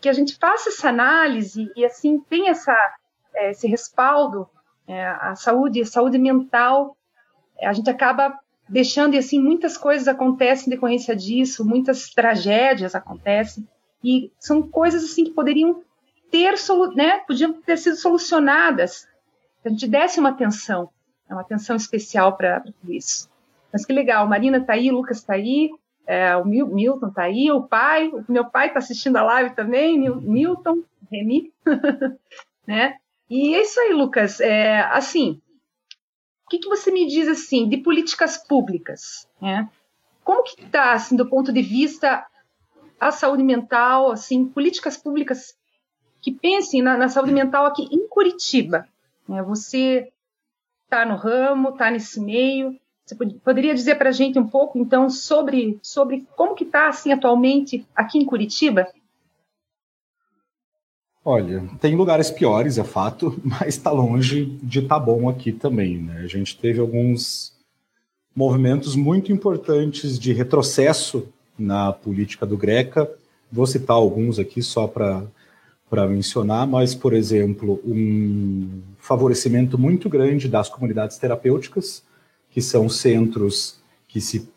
[0.00, 2.74] que a gente faça essa análise e, assim, tenha essa,
[3.34, 4.48] é, esse respaldo
[4.86, 6.96] é, a saúde, a saúde mental,
[7.58, 12.94] é, a gente acaba deixando e assim muitas coisas acontecem em decorrência disso, muitas tragédias
[12.94, 13.66] acontecem
[14.02, 15.82] e são coisas assim que poderiam
[16.30, 16.54] ter,
[16.94, 19.06] né, podiam ter sido solucionadas
[19.62, 20.90] se a gente desse uma atenção,
[21.30, 23.30] uma atenção especial para isso.
[23.72, 25.70] Mas que legal, Marina está aí, Lucas está aí,
[26.06, 29.98] é, o Milton está aí, o pai, o meu pai está assistindo a live também,
[29.98, 31.52] Milton, Remy,
[32.66, 32.96] né?
[33.32, 34.40] E é isso aí, Lucas.
[34.40, 35.40] É, assim,
[36.44, 39.26] o que, que você me diz assim de políticas públicas?
[39.40, 39.70] Né?
[40.22, 42.26] Como que está, assim, do ponto de vista
[43.00, 45.56] a saúde mental, assim, políticas públicas
[46.20, 48.86] que pensem na, na saúde mental aqui em Curitiba?
[49.26, 49.42] Né?
[49.44, 50.12] Você
[50.84, 52.78] está no ramo, está nesse meio.
[53.02, 57.10] Você poderia dizer para a gente um pouco, então, sobre, sobre como que está, assim,
[57.10, 58.92] atualmente aqui em Curitiba?
[61.24, 65.98] Olha, tem lugares piores, é fato, mas está longe de estar tá bom aqui também.
[65.98, 66.22] Né?
[66.24, 67.52] A gente teve alguns
[68.34, 73.08] movimentos muito importantes de retrocesso na política do Greca.
[73.50, 80.68] Vou citar alguns aqui só para mencionar, mas, por exemplo, um favorecimento muito grande das
[80.68, 82.02] comunidades terapêuticas,
[82.50, 84.48] que são centros que se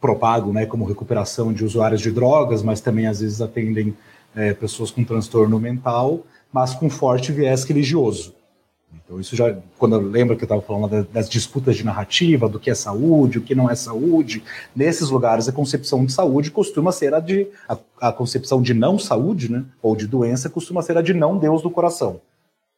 [0.00, 3.96] propagam né, como recuperação de usuários de drogas, mas também às vezes atendem
[4.36, 8.36] é, pessoas com transtorno mental, mas com forte viés religioso.
[9.04, 12.70] Então, isso já, quando lembra que eu estava falando das disputas de narrativa, do que
[12.70, 14.42] é saúde, o que não é saúde,
[14.74, 17.46] nesses lugares a concepção de saúde costuma ser a de.
[17.68, 21.38] A, a concepção de não saúde, né, ou de doença, costuma ser a de não
[21.38, 22.20] Deus do coração.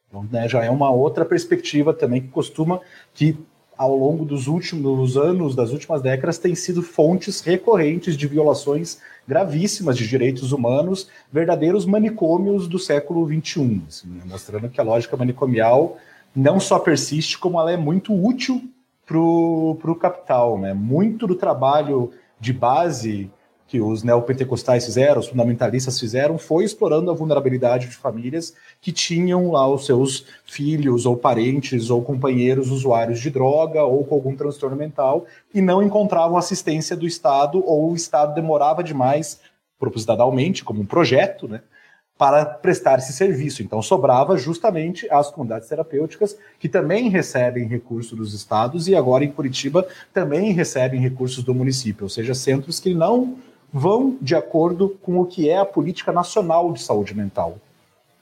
[0.07, 2.79] Então, né, já é uma outra perspectiva também que costuma
[3.13, 3.37] que
[3.79, 9.97] ao longo dos últimos anos, das últimas décadas, tem sido fontes recorrentes de violações gravíssimas
[9.97, 15.97] de direitos humanos, verdadeiros manicômios do século XXI, assim, né, mostrando que a lógica manicomial
[16.35, 18.61] não só persiste, como ela é muito útil
[19.05, 20.59] para o capital.
[20.59, 20.73] Né?
[20.73, 23.31] Muito do trabalho de base
[23.69, 29.51] que os neopentecostais fizeram, os fundamentalistas fizeram, foi explorando a vulnerabilidade de famílias que tinham
[29.51, 34.75] lá os seus filhos ou parentes ou companheiros usuários de droga ou com algum transtorno
[34.75, 39.39] mental e não encontravam assistência do Estado ou o Estado demorava demais,
[39.77, 41.61] propositadamente, como um projeto, né,
[42.17, 43.61] para prestar esse serviço.
[43.61, 49.31] Então sobrava justamente as comunidades terapêuticas que também recebem recursos dos estados e agora em
[49.31, 53.37] Curitiba também recebem recursos do município, ou seja, centros que não
[53.71, 57.57] vão de acordo com o que é a política nacional de saúde mental.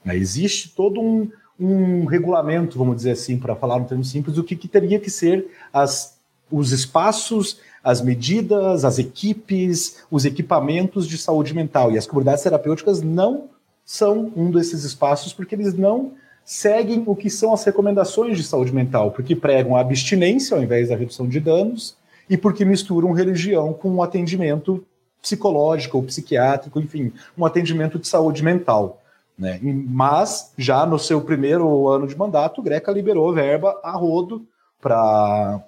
[0.04, 0.16] Né?
[0.16, 4.56] Existe todo um, um regulamento, vamos dizer assim, para falar um termo simples, do que,
[4.56, 6.18] que teria que ser as,
[6.50, 11.90] os espaços, as medidas, as equipes, os equipamentos de saúde mental.
[11.90, 13.48] E as comunidades terapêuticas não
[13.84, 16.12] são um desses espaços porque eles não
[16.44, 20.88] seguem o que são as recomendações de saúde mental, porque pregam a abstinência ao invés
[20.88, 21.96] da redução de danos
[22.28, 24.84] e porque misturam religião com um atendimento
[25.20, 29.02] psicológico ou psiquiátrico, enfim, um atendimento de saúde mental.
[29.38, 29.60] Né?
[29.62, 34.44] Mas, já no seu primeiro ano de mandato, o Greca liberou verba a rodo
[34.80, 35.62] para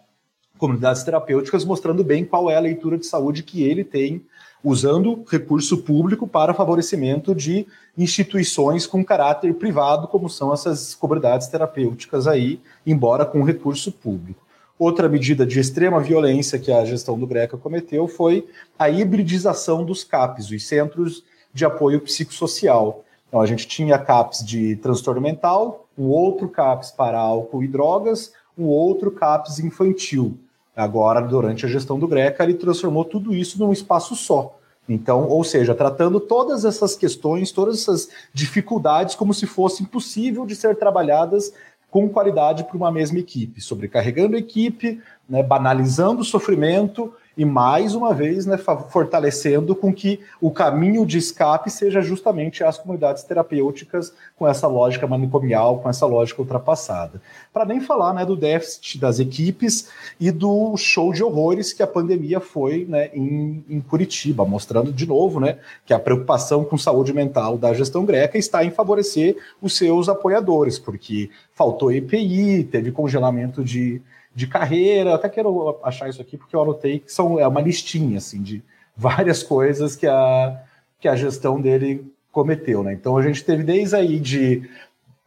[0.59, 4.23] comunidades terapêuticas, mostrando bem qual é a leitura de saúde que ele tem,
[4.63, 12.27] usando recurso público para favorecimento de instituições com caráter privado, como são essas comunidades terapêuticas
[12.27, 14.50] aí, embora com recurso público.
[14.81, 20.05] Outra medida de extrema violência que a gestão do Greca cometeu foi a hibridização dos
[20.05, 23.05] CAPs, os Centros de Apoio Psicossocial.
[23.29, 28.33] Então, a gente tinha CAPs de transtorno mental, um outro CAPs para álcool e drogas,
[28.57, 30.39] um outro CAPs infantil.
[30.75, 34.57] Agora, durante a gestão do Greca, ele transformou tudo isso num espaço só.
[34.89, 40.57] Então, ou seja, tratando todas essas questões, todas essas dificuldades como se fosse impossível de
[40.57, 41.53] ser trabalhadas
[41.91, 47.95] com qualidade para uma mesma equipe, sobrecarregando a equipe, né, banalizando o sofrimento e mais
[47.95, 54.13] uma vez né, fortalecendo com que o caminho de escape seja justamente as comunidades terapêuticas
[54.37, 57.19] com essa lógica manicomial, com essa lógica ultrapassada.
[57.51, 59.89] Para nem falar né, do déficit das equipes
[60.21, 65.07] e do show de horrores que a pandemia foi né, em, em Curitiba, mostrando de
[65.07, 69.75] novo né, que a preocupação com saúde mental da gestão greca está em favorecer os
[69.75, 74.03] seus apoiadores, porque faltou EPI, teve congelamento de
[74.35, 75.15] de carreira.
[75.15, 78.63] até quero achar isso aqui porque eu anotei que são é uma listinha assim de
[78.97, 80.63] várias coisas que a
[80.99, 82.93] que a gestão dele cometeu, né?
[82.93, 84.69] Então a gente teve desde aí de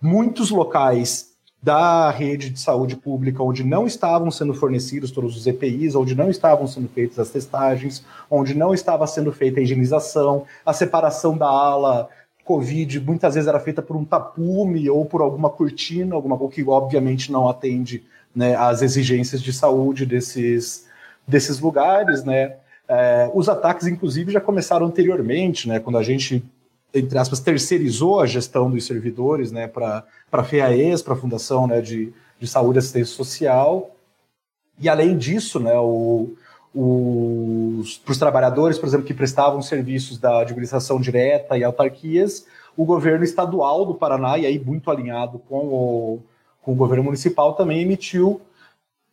[0.02, 5.96] muitos locais da rede de saúde pública onde não estavam sendo fornecidos todos os EPIs,
[5.96, 10.74] onde não estavam sendo feitas as testagens, onde não estava sendo feita a higienização, a
[10.74, 12.10] separação da ala
[12.44, 16.64] Covid muitas vezes era feita por um tapume ou por alguma cortina, alguma coisa que
[16.64, 18.04] obviamente não atende
[18.36, 20.88] né, as exigências de saúde desses,
[21.28, 22.56] desses lugares, né?
[22.88, 25.80] É, os ataques, inclusive, já começaram anteriormente, né?
[25.80, 26.44] Quando a gente,
[26.94, 29.68] entre aspas, terceirizou a gestão dos servidores, né?
[29.68, 33.92] Para a FEAES, para a Fundação né, de, de Saúde e Assistência Social.
[34.80, 35.78] E além disso, né?
[35.78, 36.36] O,
[38.04, 43.24] para os trabalhadores, por exemplo, que prestavam serviços da administração direta e autarquias, o governo
[43.24, 46.24] estadual do Paraná, e aí muito alinhado com o,
[46.64, 48.42] com o governo municipal, também emitiu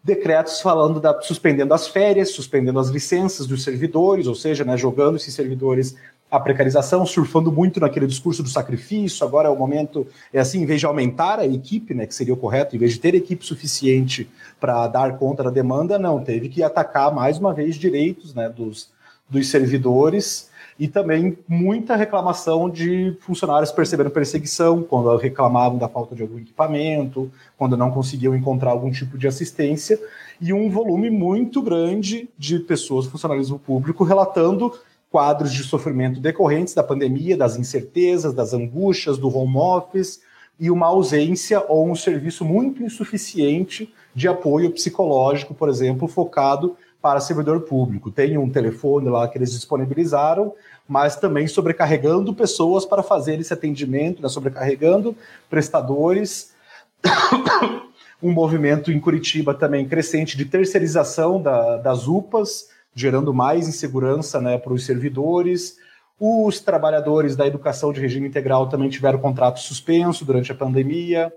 [0.03, 5.17] decretos falando da suspendendo as férias, suspendendo as licenças dos servidores, ou seja, né, jogando
[5.17, 5.95] esses servidores
[6.31, 9.27] à precarização, surfando muito naquele discurso do sacrifício.
[9.27, 12.33] Agora é o momento, é assim, em vez de aumentar a equipe, né, que seria
[12.33, 16.49] o correto, em vez de ter equipe suficiente para dar conta da demanda, não, teve
[16.49, 18.91] que atacar mais uma vez direitos, né, dos,
[19.29, 20.50] dos servidores
[20.81, 27.31] e também muita reclamação de funcionários percebendo perseguição quando reclamavam da falta de algum equipamento,
[27.59, 30.01] quando não conseguiam encontrar algum tipo de assistência,
[30.41, 34.73] e um volume muito grande de pessoas do funcionalismo público relatando
[35.11, 40.23] quadros de sofrimento decorrentes da pandemia, das incertezas, das angústias, do home office
[40.59, 47.21] e uma ausência ou um serviço muito insuficiente de apoio psicológico, por exemplo, focado para
[47.21, 48.11] servidor público.
[48.11, 50.53] Tem um telefone lá que eles disponibilizaram,
[50.91, 55.17] mas também sobrecarregando pessoas para fazer esse atendimento, né, sobrecarregando
[55.49, 56.53] prestadores.
[58.21, 64.59] um movimento em Curitiba também crescente de terceirização da, das UPAs, gerando mais insegurança né,
[64.59, 65.77] para os servidores.
[66.19, 71.33] Os trabalhadores da educação de regime integral também tiveram contrato suspenso durante a pandemia.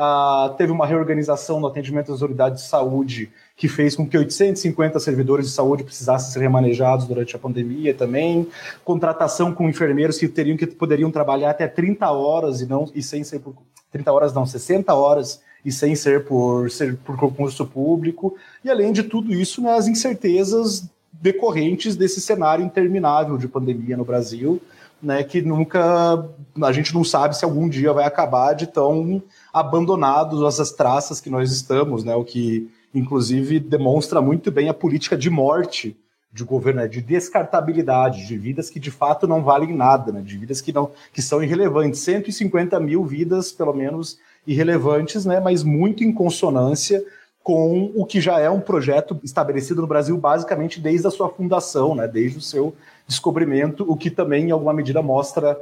[0.00, 4.98] Uh, teve uma reorganização no atendimento das unidades de saúde que fez com que 850
[4.98, 8.48] servidores de saúde precisassem ser remanejados durante a pandemia também.
[8.82, 13.22] Contratação com enfermeiros que teriam que poderiam trabalhar até 30 horas e não e sem
[13.22, 13.54] ser por
[13.92, 18.34] 30 horas não, 60 horas e sem ser por ser por concurso público.
[18.64, 24.06] E além de tudo isso, né, as incertezas decorrentes desse cenário interminável de pandemia no
[24.06, 24.62] Brasil,
[25.02, 26.26] né, que nunca
[26.62, 31.30] a gente não sabe se algum dia vai acabar de tão abandonados as traças que
[31.30, 35.96] nós estamos, né, o que inclusive demonstra muito bem a política de morte
[36.32, 40.36] de governo, né, de descartabilidade, de vidas que de fato não valem nada, né, de
[40.36, 46.04] vidas que não que são irrelevantes, 150 mil vidas pelo menos irrelevantes, né, mas muito
[46.04, 47.04] em consonância
[47.42, 51.94] com o que já é um projeto estabelecido no Brasil basicamente desde a sua fundação,
[51.94, 52.74] né, desde o seu
[53.08, 55.58] descobrimento, o que também em alguma medida mostra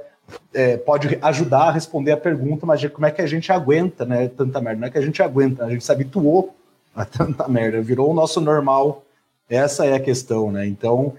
[0.53, 4.29] é, pode ajudar a responder a pergunta, mas como é que a gente aguenta, né,
[4.29, 4.81] tanta merda?
[4.81, 6.55] Não é que a gente aguenta, a gente se habituou
[6.95, 9.05] a tanta merda, virou o nosso normal.
[9.49, 10.67] Essa é a questão, né?
[10.67, 11.14] Então,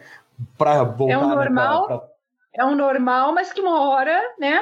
[0.58, 2.08] para voltar, é um normal, né, pra, pra...
[2.54, 4.60] é um normal, mas que uma hora, né?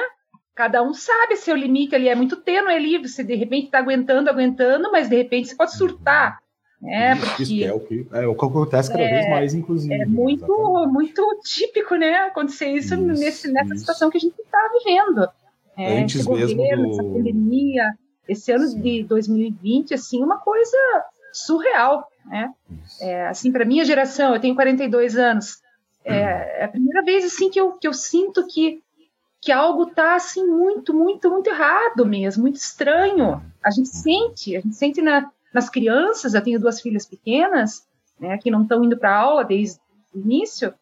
[0.54, 4.28] Cada um sabe seu limite ali, é muito tênue ali, você de repente está aguentando,
[4.28, 6.40] aguentando, mas de repente você pode surtar.
[6.80, 7.16] Né?
[7.16, 9.94] Porque Isso é o que, é o que acontece cada é, vez mais, inclusive.
[9.94, 10.46] É muito,
[10.88, 12.14] muito típico, né?
[12.18, 13.80] Acontecer isso, isso nesse, nessa isso.
[13.80, 15.28] situação que a gente está vivendo.
[15.76, 16.90] É, Antes mesmo governo, do...
[16.92, 17.84] essa pandemia,
[18.28, 18.80] esse ano Sim.
[18.80, 20.76] de 2020, assim, uma coisa
[21.32, 22.52] surreal, né?
[23.00, 25.60] É, assim, para minha geração, eu tenho 42 anos,
[26.04, 26.18] é, uhum.
[26.18, 28.82] é, a primeira vez assim que eu, que eu sinto que
[29.40, 33.40] que algo está assim muito, muito, muito errado mesmo, muito estranho.
[33.64, 36.34] A gente sente, a gente sente na, nas crianças.
[36.34, 37.86] Eu tenho duas filhas pequenas,
[38.18, 39.80] né, que não estão indo para aula desde
[40.14, 40.74] o início.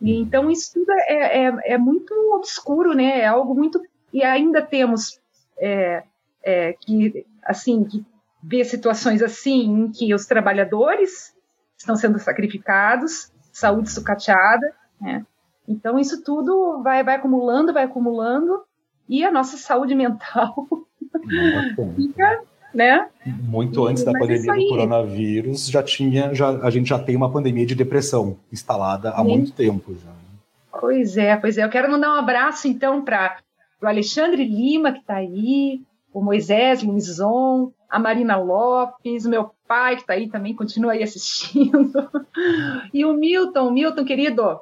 [0.00, 3.20] E então isso tudo é, é, é, muito obscuro, né?
[3.20, 3.80] É algo muito
[4.12, 5.20] e ainda temos
[5.58, 6.02] é,
[6.42, 8.04] é, que assim que
[8.42, 11.34] ver situações assim em que os trabalhadores
[11.76, 15.24] estão sendo sacrificados, saúde sucateada, né?
[15.66, 18.62] Então, isso tudo vai, vai acumulando, vai acumulando,
[19.08, 20.66] e a nossa saúde mental
[21.96, 22.42] fica,
[22.74, 23.08] né?
[23.24, 27.64] Muito antes da pandemia do coronavírus, já tinha, já, a gente já tem uma pandemia
[27.64, 29.28] de depressão instalada há Sim.
[29.28, 30.10] muito tempo já.
[30.80, 31.64] Pois é, pois é.
[31.64, 33.38] Eu quero mandar um abraço, então, para
[33.82, 35.80] o Alexandre Lima, que está aí,
[36.12, 41.02] o Moisés Linzon, a Marina Lopes, o meu pai, que está aí também, continua aí
[41.02, 41.92] assistindo,
[42.92, 44.60] e o Milton, Milton, querido,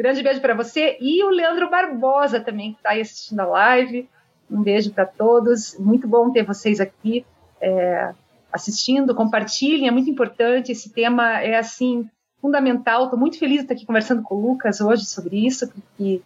[0.00, 4.08] Grande beijo para você e o Leandro Barbosa também, que está aí assistindo a live.
[4.50, 5.78] Um beijo para todos.
[5.78, 7.26] Muito bom ter vocês aqui
[7.60, 8.12] é,
[8.52, 9.14] assistindo.
[9.14, 10.72] Compartilhem, é muito importante.
[10.72, 12.08] Esse tema é assim
[12.40, 13.04] fundamental.
[13.04, 16.22] Estou muito feliz de estar aqui conversando com o Lucas hoje sobre isso, porque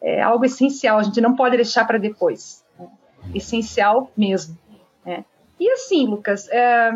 [0.00, 0.98] é algo essencial.
[0.98, 2.64] A gente não pode deixar para depois.
[2.78, 2.88] Né?
[3.34, 4.56] Essencial mesmo.
[5.04, 5.24] Né?
[5.58, 6.92] E assim, Lucas, é,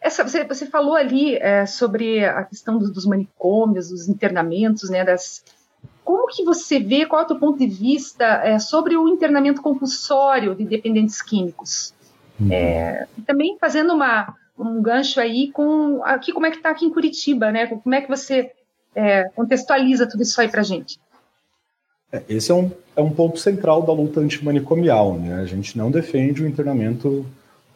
[0.00, 5.04] essa, você, você falou ali é, sobre a questão dos, dos, manicômios, dos internamentos, né,
[5.04, 5.44] das,
[6.04, 9.60] como que você vê, qual é o teu ponto de vista é, sobre o internamento
[9.60, 11.92] compulsório de dependentes químicos?
[12.40, 12.52] Uhum.
[12.52, 16.90] É, também fazendo uma, um gancho aí com aqui como é que está aqui em
[16.90, 17.66] Curitiba, né?
[17.66, 18.52] Como é que você
[18.94, 20.98] é, contextualiza tudo isso aí para gente?
[22.12, 25.40] É, esse é um, é um ponto central da luta antimanicomial, né?
[25.40, 27.26] A gente não defende o internamento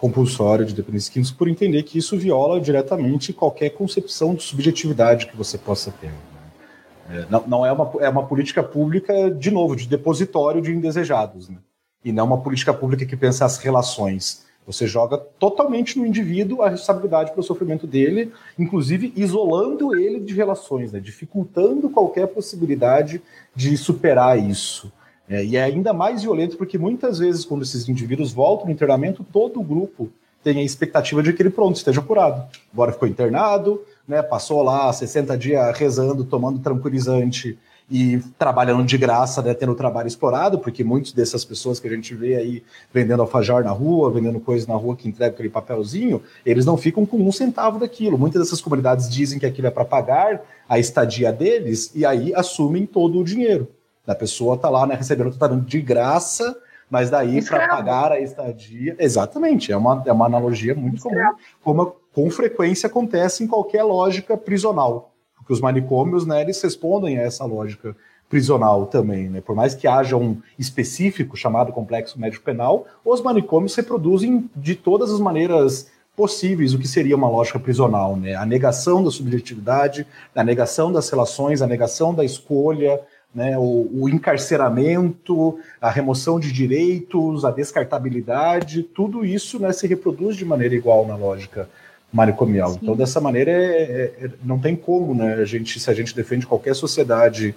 [0.02, 5.36] compulsório de dependência química por entender que isso viola diretamente qualquer concepção de subjetividade que
[5.36, 6.08] você possa ter.
[6.08, 7.20] Né?
[7.20, 11.48] É, não, não, é, uma, é uma política pública, de novo, de depositório de indesejados,
[11.48, 11.58] né?
[12.04, 14.44] e não uma política pública que pensa as relações.
[14.66, 20.92] Você joga totalmente no indivíduo a responsabilidade pelo sofrimento dele, inclusive isolando ele de relações,
[20.92, 21.00] né?
[21.00, 23.20] dificultando qualquer possibilidade
[23.54, 24.92] de superar isso.
[25.28, 29.24] É, e é ainda mais violento porque muitas vezes, quando esses indivíduos voltam no internamento,
[29.24, 30.10] todo o grupo
[30.42, 32.48] tem a expectativa de que ele pronto esteja curado.
[32.72, 37.58] Agora ficou internado, né, passou lá 60 dias rezando, tomando tranquilizante
[37.92, 41.90] e trabalhando de graça, né, tendo o trabalho explorado, porque muitas dessas pessoas que a
[41.90, 46.22] gente vê aí vendendo alfajor na rua, vendendo coisas na rua que entregam aquele papelzinho,
[46.46, 48.16] eles não ficam com um centavo daquilo.
[48.16, 52.86] Muitas dessas comunidades dizem que aquilo é para pagar a estadia deles e aí assumem
[52.86, 53.68] todo o dinheiro.
[54.06, 56.56] A pessoa está lá né, recebendo o tratamento de graça,
[56.88, 58.96] mas daí para pagar a estadia.
[58.98, 61.36] Exatamente, é uma, é uma analogia muito Escravo.
[61.62, 65.11] comum, como com frequência acontece em qualquer lógica prisional.
[65.42, 67.94] Porque os manicômios, né, eles respondem a essa lógica
[68.28, 69.42] prisional também, né?
[69.42, 75.12] Por mais que haja um específico chamado complexo médico penal, os manicômios reproduzem de todas
[75.12, 78.34] as maneiras possíveis o que seria uma lógica prisional, né?
[78.34, 83.00] A negação da subjetividade, a negação das relações, a negação da escolha,
[83.34, 90.36] né, o, o, encarceramento, a remoção de direitos, a descartabilidade, tudo isso né, se reproduz
[90.36, 91.68] de maneira igual na lógica
[92.12, 92.72] manicomial.
[92.72, 92.78] Sim.
[92.82, 96.14] Então, dessa maneira, é, é, é, não tem como, né, a gente, se a gente
[96.14, 97.54] defende qualquer sociedade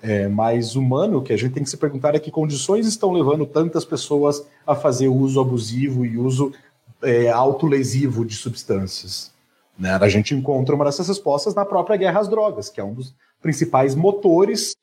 [0.00, 3.44] é, mais humano, que a gente tem que se perguntar é que condições estão levando
[3.44, 6.52] tantas pessoas a fazer uso abusivo e uso
[7.02, 9.32] é, autolesivo de substâncias.
[9.76, 9.90] Né?
[9.92, 13.14] A gente encontra uma dessas respostas na própria guerra às drogas, que é um dos
[13.42, 14.74] principais motores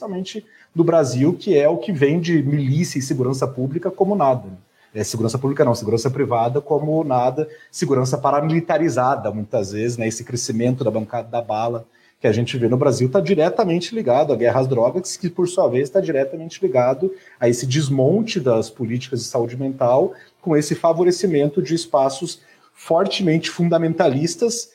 [0.00, 4.48] principalmente do Brasil, que é o que vem de milícia e segurança pública como nada.
[4.94, 10.82] É, segurança pública não, segurança privada como nada, segurança paramilitarizada, muitas vezes, né, esse crescimento
[10.82, 11.86] da bancada da bala
[12.20, 15.48] que a gente vê no Brasil está diretamente ligado à guerra às drogas, que por
[15.48, 20.12] sua vez está diretamente ligado a esse desmonte das políticas de saúde mental,
[20.42, 22.40] com esse favorecimento de espaços
[22.74, 24.70] fortemente fundamentalistas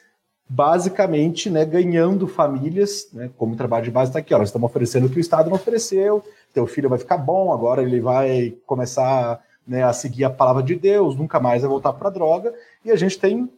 [0.48, 4.70] basicamente né, ganhando famílias, né, como o trabalho de base está aqui, ó, nós estamos
[4.70, 8.56] oferecendo o que o Estado não ofereceu, teu filho vai ficar bom, agora ele vai
[8.66, 12.54] começar né, a seguir a palavra de Deus, nunca mais vai voltar para a droga,
[12.84, 13.50] e a gente tem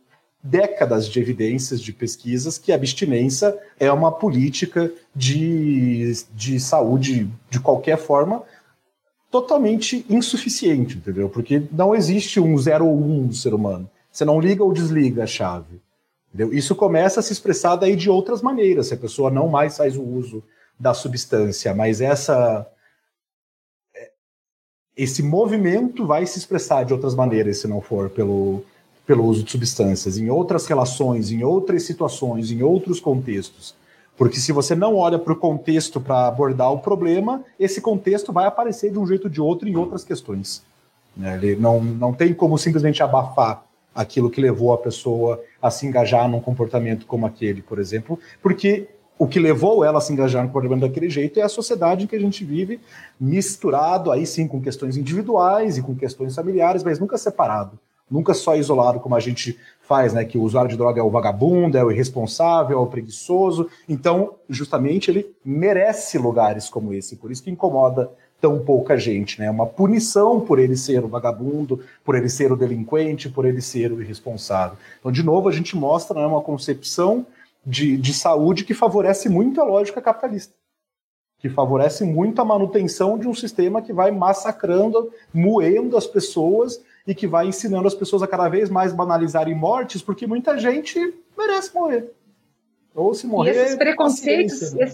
[0.42, 7.60] décadas de evidências, de pesquisas, que a abstinência é uma política de, de saúde, de
[7.60, 8.44] qualquer forma,
[9.30, 11.28] totalmente insuficiente, entendeu?
[11.28, 13.90] Porque não existe um zero ou um do ser humano.
[14.12, 15.82] Você não liga ou desliga a chave.
[16.34, 16.54] Entendeu?
[16.54, 19.98] Isso começa a se expressar daí de outras maneiras, se a pessoa não mais faz
[19.98, 20.44] o uso
[20.80, 22.66] da substância, mas essa
[24.98, 28.64] esse movimento vai se expressar de outras maneiras se não for pelo,
[29.06, 33.76] pelo uso de substâncias, em outras relações, em outras situações, em outros contextos.
[34.18, 38.48] Porque se você não olha para o contexto para abordar o problema, esse contexto vai
[38.48, 40.64] aparecer de um jeito ou de outro em outras questões.
[41.16, 41.36] Né?
[41.36, 46.28] Ele não, não tem como simplesmente abafar aquilo que levou a pessoa a se engajar
[46.28, 48.88] num comportamento como aquele, por exemplo, porque
[49.18, 52.08] o que levou ela a se engajar no comportamento daquele jeito é a sociedade em
[52.08, 52.80] que a gente vive,
[53.20, 58.56] misturado aí sim com questões individuais e com questões familiares, mas nunca separado, nunca só
[58.56, 60.24] isolado como a gente faz, né?
[60.24, 63.70] Que o usuário de droga é o vagabundo, é o irresponsável, é o preguiçoso.
[63.88, 69.50] Então, justamente, ele merece lugares como esse, por isso que incomoda tão pouca gente, né?
[69.50, 73.92] Uma punição por ele ser o vagabundo, por ele ser o delinquente, por ele ser
[73.92, 74.78] o irresponsável.
[75.00, 77.26] Então, de novo, a gente mostra né, uma concepção
[77.68, 80.54] de, de saúde que favorece muito a lógica capitalista,
[81.38, 87.14] que favorece muito a manutenção de um sistema que vai massacrando, moendo as pessoas e
[87.14, 91.76] que vai ensinando as pessoas a cada vez mais banalizarem mortes, porque muita gente merece
[91.76, 92.10] morrer.
[92.96, 93.54] Ou se morrer.
[93.54, 94.90] E esses preconceitos, né?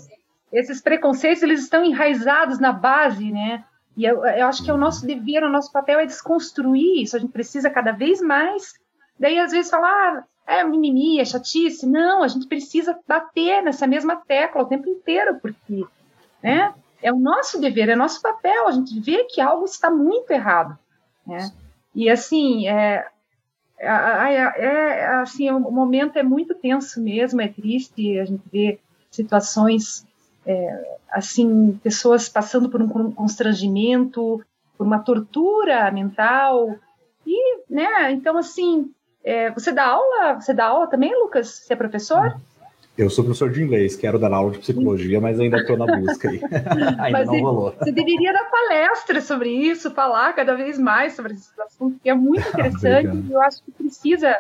[0.52, 3.64] esses preconceitos eles estão enraizados na base, né?
[3.96, 7.16] E eu, eu, acho que é o nosso dever, o nosso papel é desconstruir isso.
[7.16, 8.74] A gente precisa cada vez mais.
[9.20, 11.86] Daí, às vezes, falar, ah, é mimimi, é chatice.
[11.86, 15.86] Não, a gente precisa bater nessa mesma tecla o tempo inteiro, porque
[16.42, 18.68] né, é o nosso dever, é nosso papel.
[18.68, 20.78] A gente vê que algo está muito errado.
[21.26, 21.52] Né?
[21.96, 23.08] E, assim, é,
[23.78, 28.80] é, é, assim, o momento é muito tenso mesmo, é triste a gente ver
[29.12, 30.06] situações
[30.46, 34.44] é, assim, pessoas passando por um constrangimento,
[34.78, 36.76] por uma tortura mental.
[37.26, 38.92] E, né, então, assim,
[39.24, 40.40] é, você dá aula?
[40.40, 41.48] Você dá aula também, Lucas?
[41.50, 42.40] Você é professor?
[42.96, 46.30] Eu sou professor de inglês, quero dar aula de psicologia, mas ainda estou na busca
[46.30, 46.40] aí.
[47.00, 47.76] ainda mas não rolou.
[47.80, 52.14] Você deveria dar palestra sobre isso, falar cada vez mais sobre esse assunto, que é
[52.14, 54.38] muito interessante e eu acho que precisa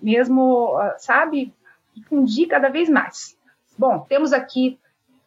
[0.00, 1.52] mesmo, sabe,
[1.94, 3.36] difundir cada vez mais.
[3.76, 4.78] Bom, temos aqui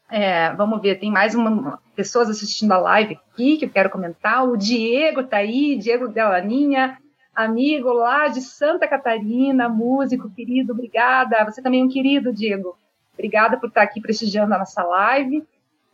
[0.09, 4.47] é, vamos ver, tem mais uma, pessoas assistindo a live aqui que eu quero comentar.
[4.47, 6.99] O Diego está aí, Diego Delaninha,
[7.35, 11.43] amigo lá de Santa Catarina, músico querido, obrigada.
[11.45, 12.77] Você também é um querido, Diego.
[13.13, 15.45] Obrigada por estar aqui prestigiando a nossa live.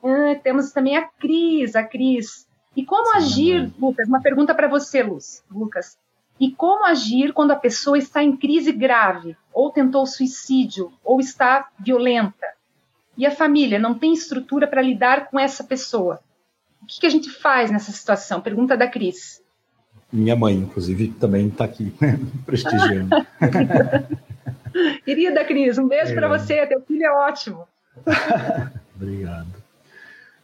[0.03, 2.47] Ah, temos também a Cris, a Cris.
[2.75, 4.07] E como Sim, agir, Lucas?
[4.07, 5.97] Uma pergunta para você, Luz, Lucas.
[6.39, 11.69] E como agir quando a pessoa está em crise grave, ou tentou suicídio, ou está
[11.77, 12.47] violenta?
[13.19, 16.21] e a família não tem estrutura para lidar com essa pessoa.
[16.81, 18.39] O que, que, a gente faz nessa situação?
[18.39, 19.43] Pergunta da Cris.
[20.11, 21.93] Minha mãe, inclusive, também está aqui
[22.45, 23.09] prestigiando.
[25.05, 26.15] Querida Cris, um beijo é.
[26.15, 26.65] para você.
[26.65, 27.67] Teu filho é ótimo.
[28.95, 29.47] Obrigado.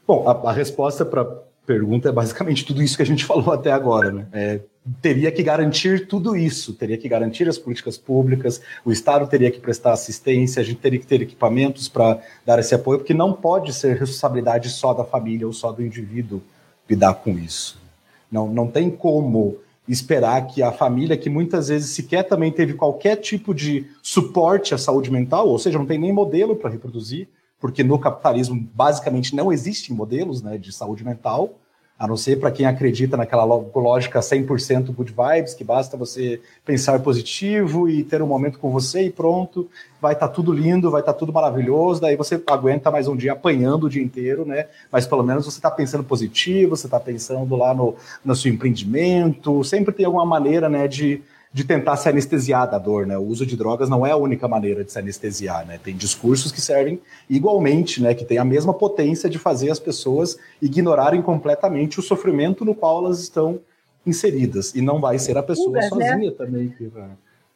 [0.07, 1.26] Bom, a, a resposta para
[1.66, 4.28] pergunta é basicamente tudo isso que a gente falou até agora, né?
[4.32, 4.59] É,
[5.01, 9.59] teria que garantir tudo isso, teria que garantir as políticas públicas, o Estado teria que
[9.59, 13.74] prestar assistência, a gente teria que ter equipamentos para dar esse apoio, porque não pode
[13.74, 16.41] ser responsabilidade só da família ou só do indivíduo
[16.88, 17.84] lidar com isso.
[18.32, 19.57] Não, não tem como
[19.88, 24.78] esperar que a família, que muitas vezes sequer também teve qualquer tipo de suporte à
[24.78, 27.28] saúde mental, ou seja, não tem nem modelo para reproduzir,
[27.59, 31.59] porque no capitalismo basicamente não existem modelos né, de saúde mental,
[31.97, 36.99] a não ser para quem acredita naquela lógica 100% good vibes, que basta você pensar
[36.99, 39.69] positivo e ter um momento com você e pronto,
[40.01, 43.15] vai estar tá tudo lindo, vai estar tá tudo maravilhoso, daí você aguenta mais um
[43.15, 44.67] dia apanhando o dia inteiro, né?
[44.91, 49.63] Mas pelo menos você está pensando positivo, você está pensando lá no, no seu empreendimento,
[49.63, 51.21] sempre tem alguma maneira, né, de
[51.55, 53.17] de tentar se anestesiar da dor, né?
[53.17, 55.79] O uso de drogas não é a única maneira de se anestesiar, né?
[55.81, 56.99] Tem discursos que servem
[57.29, 58.13] igualmente, né?
[58.13, 63.05] Que tem a mesma potência de fazer as pessoas ignorarem completamente o sofrimento no qual
[63.05, 63.57] elas estão
[64.05, 64.75] inseridas.
[64.75, 66.09] E não vai ser a pessoa fugas, né?
[66.11, 66.35] sozinha né?
[66.37, 67.11] também que vai.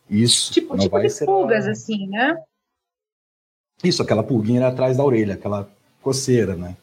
[0.09, 0.53] Isso.
[0.53, 1.71] Tipo, não tipo vai de ser fugas, a...
[1.71, 2.37] assim, né?
[3.83, 5.69] Isso, aquela pulguinha atrás da orelha, aquela
[6.01, 6.73] coceira, né?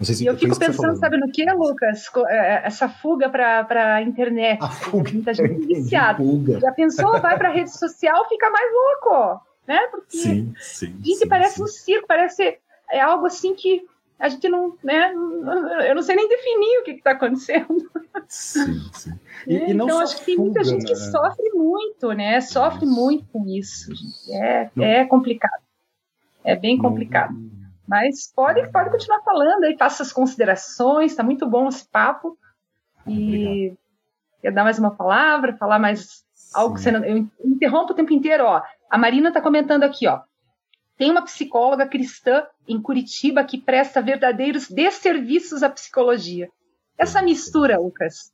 [0.00, 2.04] Se e eu fico pensando, sabe no que, Lucas?
[2.28, 4.62] É, é, essa fuga para a internet.
[4.62, 5.10] A fuga.
[5.10, 6.22] Muita gente viciada.
[6.60, 7.18] Já pensou?
[7.20, 9.78] Vai para a rede social, fica mais louco, né?
[9.90, 11.62] Porque sim, sim, gente, sim, parece sim.
[11.62, 12.58] um circo, parece
[12.90, 13.86] é algo assim que
[14.18, 15.12] a gente não, né?
[15.88, 17.90] Eu não sei nem definir o que está acontecendo.
[18.28, 19.12] Sim, sim.
[19.46, 20.88] E, é, e então acho que tem muita gente né?
[20.88, 22.40] que sofre muito, né?
[22.40, 22.94] Sofre isso.
[22.94, 23.94] muito com isso.
[23.94, 24.32] Gente.
[24.32, 25.62] É, é complicado.
[26.42, 27.32] É bem complicado.
[27.32, 27.55] Não,
[27.86, 32.36] mas pode, pode continuar falando aí, faça as considerações, está muito bom esse papo.
[33.06, 33.78] E Obrigado.
[34.42, 36.52] quer dar mais uma palavra, falar mais Sim.
[36.54, 37.04] algo que você não.
[37.04, 38.62] Eu interrompo o tempo inteiro, ó.
[38.90, 40.20] A Marina está comentando aqui, ó.
[40.96, 46.48] Tem uma psicóloga cristã em Curitiba que presta verdadeiros desserviços à psicologia.
[46.98, 48.32] Essa mistura, Lucas,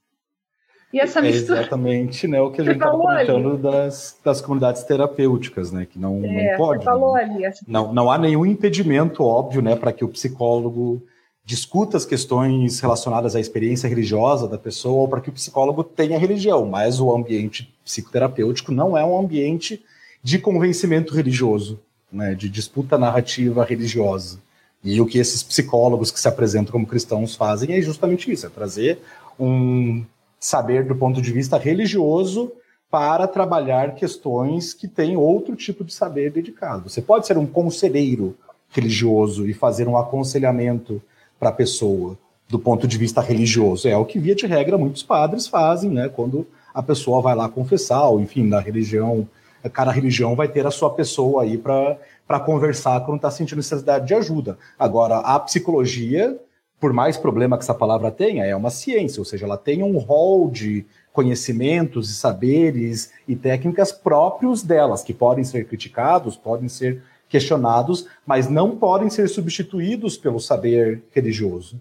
[0.93, 1.61] e essa é mistura...
[1.61, 5.86] exatamente né, o que a gente estava comentando das, das comunidades terapêuticas, né?
[5.90, 6.84] Que não, é, não pode.
[6.84, 7.22] falou né?
[7.22, 7.55] ali.
[7.66, 11.03] Não, não há nenhum impedimento, óbvio, né, para que o psicólogo
[11.45, 16.18] discuta as questões relacionadas à experiência religiosa da pessoa ou para que o psicólogo tenha
[16.18, 19.82] religião, mas o ambiente psicoterapêutico não é um ambiente
[20.22, 21.80] de convencimento religioso,
[22.12, 24.38] né, de disputa narrativa religiosa.
[24.84, 28.51] E o que esses psicólogos que se apresentam como cristãos fazem é justamente isso, é
[28.51, 28.99] trazer
[29.38, 30.05] um
[30.43, 32.51] saber do ponto de vista religioso
[32.90, 36.90] para trabalhar questões que têm outro tipo de saber dedicado.
[36.90, 38.36] Você pode ser um conselheiro
[38.68, 41.01] religioso e fazer um aconselhamento
[41.38, 42.18] para a pessoa
[42.49, 43.88] do ponto de vista religioso.
[43.88, 46.09] É o que, via de regra, muitos padres fazem, né?
[46.09, 49.28] Quando a pessoa vai lá confessar, ou enfim, na religião,
[49.72, 54.14] cada religião vai ter a sua pessoa aí para conversar quando está sentindo necessidade de
[54.14, 54.59] ajuda.
[54.76, 56.36] Agora, a psicologia
[56.83, 59.99] por mais problema que essa palavra tenha, é uma ciência, ou seja, ela tem um
[59.99, 67.01] rol de conhecimentos e saberes e técnicas próprios delas, que podem ser criticados, podem ser
[67.28, 71.80] questionados, mas não podem ser substituídos pelo saber religioso.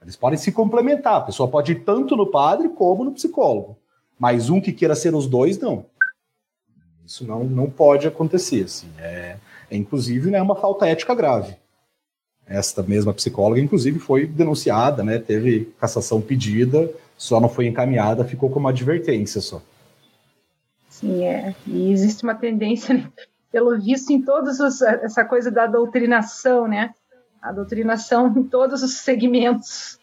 [0.00, 3.76] Eles podem se complementar, a pessoa pode ir tanto no padre como no psicólogo,
[4.16, 5.86] mas um que queira ser os dois, não.
[7.04, 8.66] Isso não, não pode acontecer.
[8.66, 8.86] Assim.
[8.96, 9.38] É,
[9.68, 11.56] é, inclusive, né, uma falta ética grave.
[12.48, 15.18] Esta mesma psicóloga, inclusive, foi denunciada, né?
[15.18, 19.60] Teve cassação pedida, só não foi encaminhada, ficou como advertência só.
[20.88, 21.54] Sim, é.
[21.66, 23.10] E existe uma tendência, né?
[23.56, 26.94] pelo visto, em todos os essa coisa da doutrinação, né?
[27.40, 29.98] A doutrinação em todos os segmentos.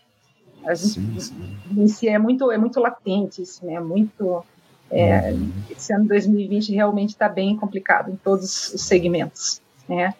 [0.65, 2.07] A gente, sim, sim.
[2.07, 3.79] é muito é muito latente isso, né?
[3.79, 4.43] Muito
[4.89, 5.51] é, uhum.
[5.69, 10.15] esse ano 2020 realmente está bem complicado em todos os segmentos, né?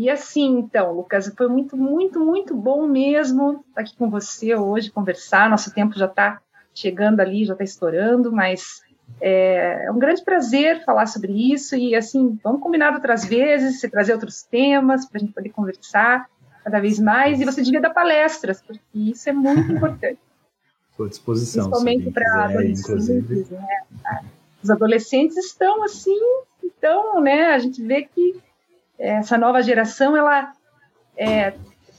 [0.00, 4.90] E assim, então, Lucas, foi muito, muito, muito bom mesmo estar aqui com você hoje,
[4.90, 5.50] conversar.
[5.50, 6.40] Nosso tempo já está
[6.74, 8.80] chegando ali, já está estourando, mas
[9.20, 11.76] é, é, um grande prazer falar sobre isso.
[11.76, 16.30] E assim, vamos combinar outras vezes, você trazer outros temas para a gente poder conversar
[16.64, 17.38] cada vez mais.
[17.38, 20.18] E você devia dar palestras, porque isso é muito importante.
[20.92, 21.64] Estou à disposição.
[21.68, 23.50] Principalmente para adolescentes.
[23.50, 23.66] Né?
[24.62, 26.18] Os adolescentes estão assim,
[26.64, 27.48] então, né?
[27.48, 28.40] A gente vê que
[29.00, 30.52] essa nova geração, ela,
[31.16, 31.54] é,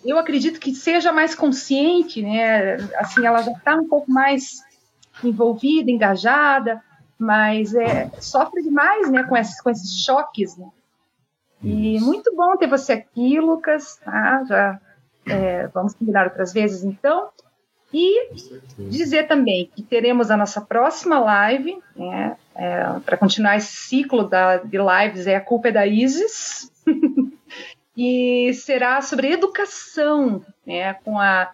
[0.05, 2.75] eu acredito que seja mais consciente, né?
[2.97, 4.63] Assim, ela já está um pouco mais
[5.23, 6.81] envolvida, engajada,
[7.17, 10.67] mas é, sofre demais, né, com esses, com esses choques, né?
[11.63, 13.97] E muito bom ter você aqui, Lucas.
[14.03, 14.43] Tá?
[14.45, 14.79] Já
[15.27, 17.29] é, vamos combinar outras vezes, então.
[17.93, 18.31] E
[18.77, 24.57] dizer também que teremos a nossa próxima live, né, é, para continuar esse ciclo da,
[24.57, 26.71] de lives, é a culpa é da Isis,
[27.95, 31.51] e será sobre educação, né, com a,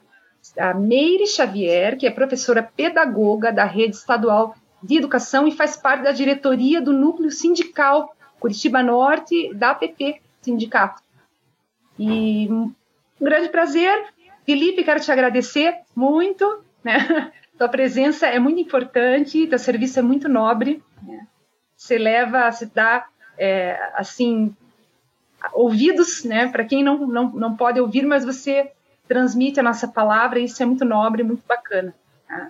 [0.57, 6.03] a Meire Xavier, que é professora pedagoga da Rede Estadual de Educação e faz parte
[6.03, 11.01] da diretoria do Núcleo Sindical Curitiba Norte da APP Sindicato.
[11.97, 12.71] E um
[13.19, 14.05] grande prazer.
[14.45, 16.63] Felipe, quero te agradecer muito.
[16.83, 17.31] Né?
[17.57, 20.83] Tua presença é muito importante, teu serviço é muito nobre.
[21.75, 24.55] Você leva, se dá, é, assim,
[25.53, 26.47] ouvidos, né?
[26.47, 28.71] Para quem não, não, não pode ouvir, mas você
[29.07, 31.93] transmite a nossa palavra, e isso é muito nobre, muito bacana.
[32.27, 32.49] Tá?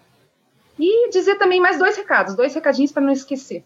[0.80, 3.64] E dizer também mais dois recados, dois recadinhos para não esquecer.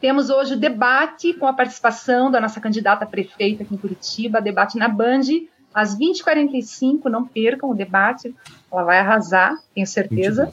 [0.00, 4.78] Temos hoje o debate com a participação da nossa candidata prefeita aqui em Curitiba, debate
[4.78, 5.22] na Band,
[5.74, 8.34] às 20h45, não percam o debate,
[8.70, 10.50] ela vai arrasar, tenho certeza.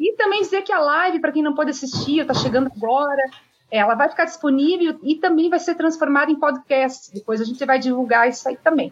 [0.00, 3.22] E também dizer que a live, para quem não pode assistir, está chegando agora,
[3.70, 7.12] ela vai ficar disponível e também vai ser transformada em podcast.
[7.12, 8.90] Depois a gente vai divulgar isso aí também.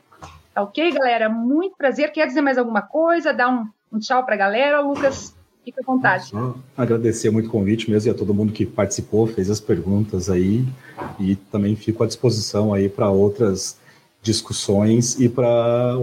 [0.53, 1.31] Tá ok, galera?
[1.31, 2.13] Muito prazer.
[2.13, 3.33] Quer dizer mais alguma coisa?
[3.33, 5.35] Dar um, um tchau para a galera, Lucas?
[5.65, 6.27] Fica à vontade.
[6.27, 10.29] Só agradecer muito o convite mesmo e a todo mundo que participou, fez as perguntas
[10.29, 10.67] aí
[11.19, 13.79] e também fico à disposição aí para outras
[14.23, 15.97] discussões e para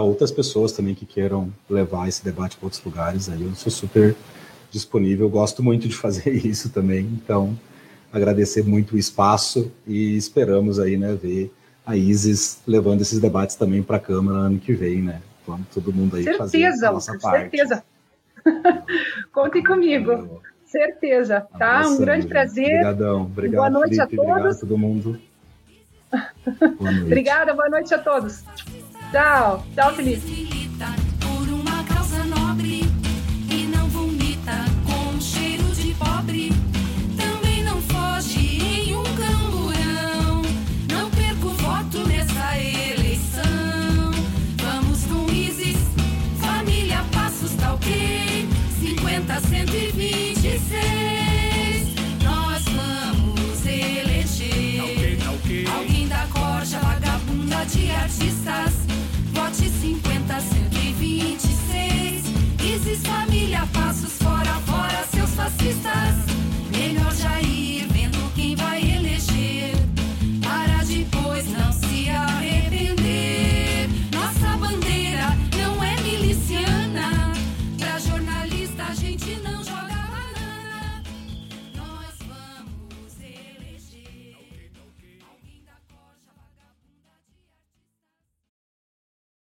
[0.00, 3.42] outras pessoas também que queiram levar esse debate para outros lugares aí.
[3.42, 4.16] Eu sou super
[4.70, 7.58] disponível, gosto muito de fazer isso também, então
[8.12, 11.52] agradecer muito o espaço e esperamos aí, né, ver
[11.84, 15.22] a Isis levando esses debates também para a Câmara ano que vem, né?
[15.46, 17.56] Vamos todo mundo aí certeza, fazer a nossa parte.
[17.56, 17.84] Certeza,
[19.32, 20.42] Contem comigo.
[20.64, 21.88] Certeza, tá?
[21.88, 22.66] Um grande prazer.
[22.66, 23.22] Obrigadão.
[23.22, 24.30] Obrigado, boa noite Felipe, a todos.
[24.30, 25.20] Obrigado a todo mundo.
[26.10, 28.44] Boa Obrigada, boa noite a todos.
[29.10, 29.64] Tchau.
[29.74, 30.55] Tchau, Felipe.
[57.68, 58.72] de artistas.
[59.32, 62.24] Vote 50, 126.
[62.62, 66.14] Isis, família, passos fora, fora seus fascistas.
[66.70, 67.55] Melhor Jair.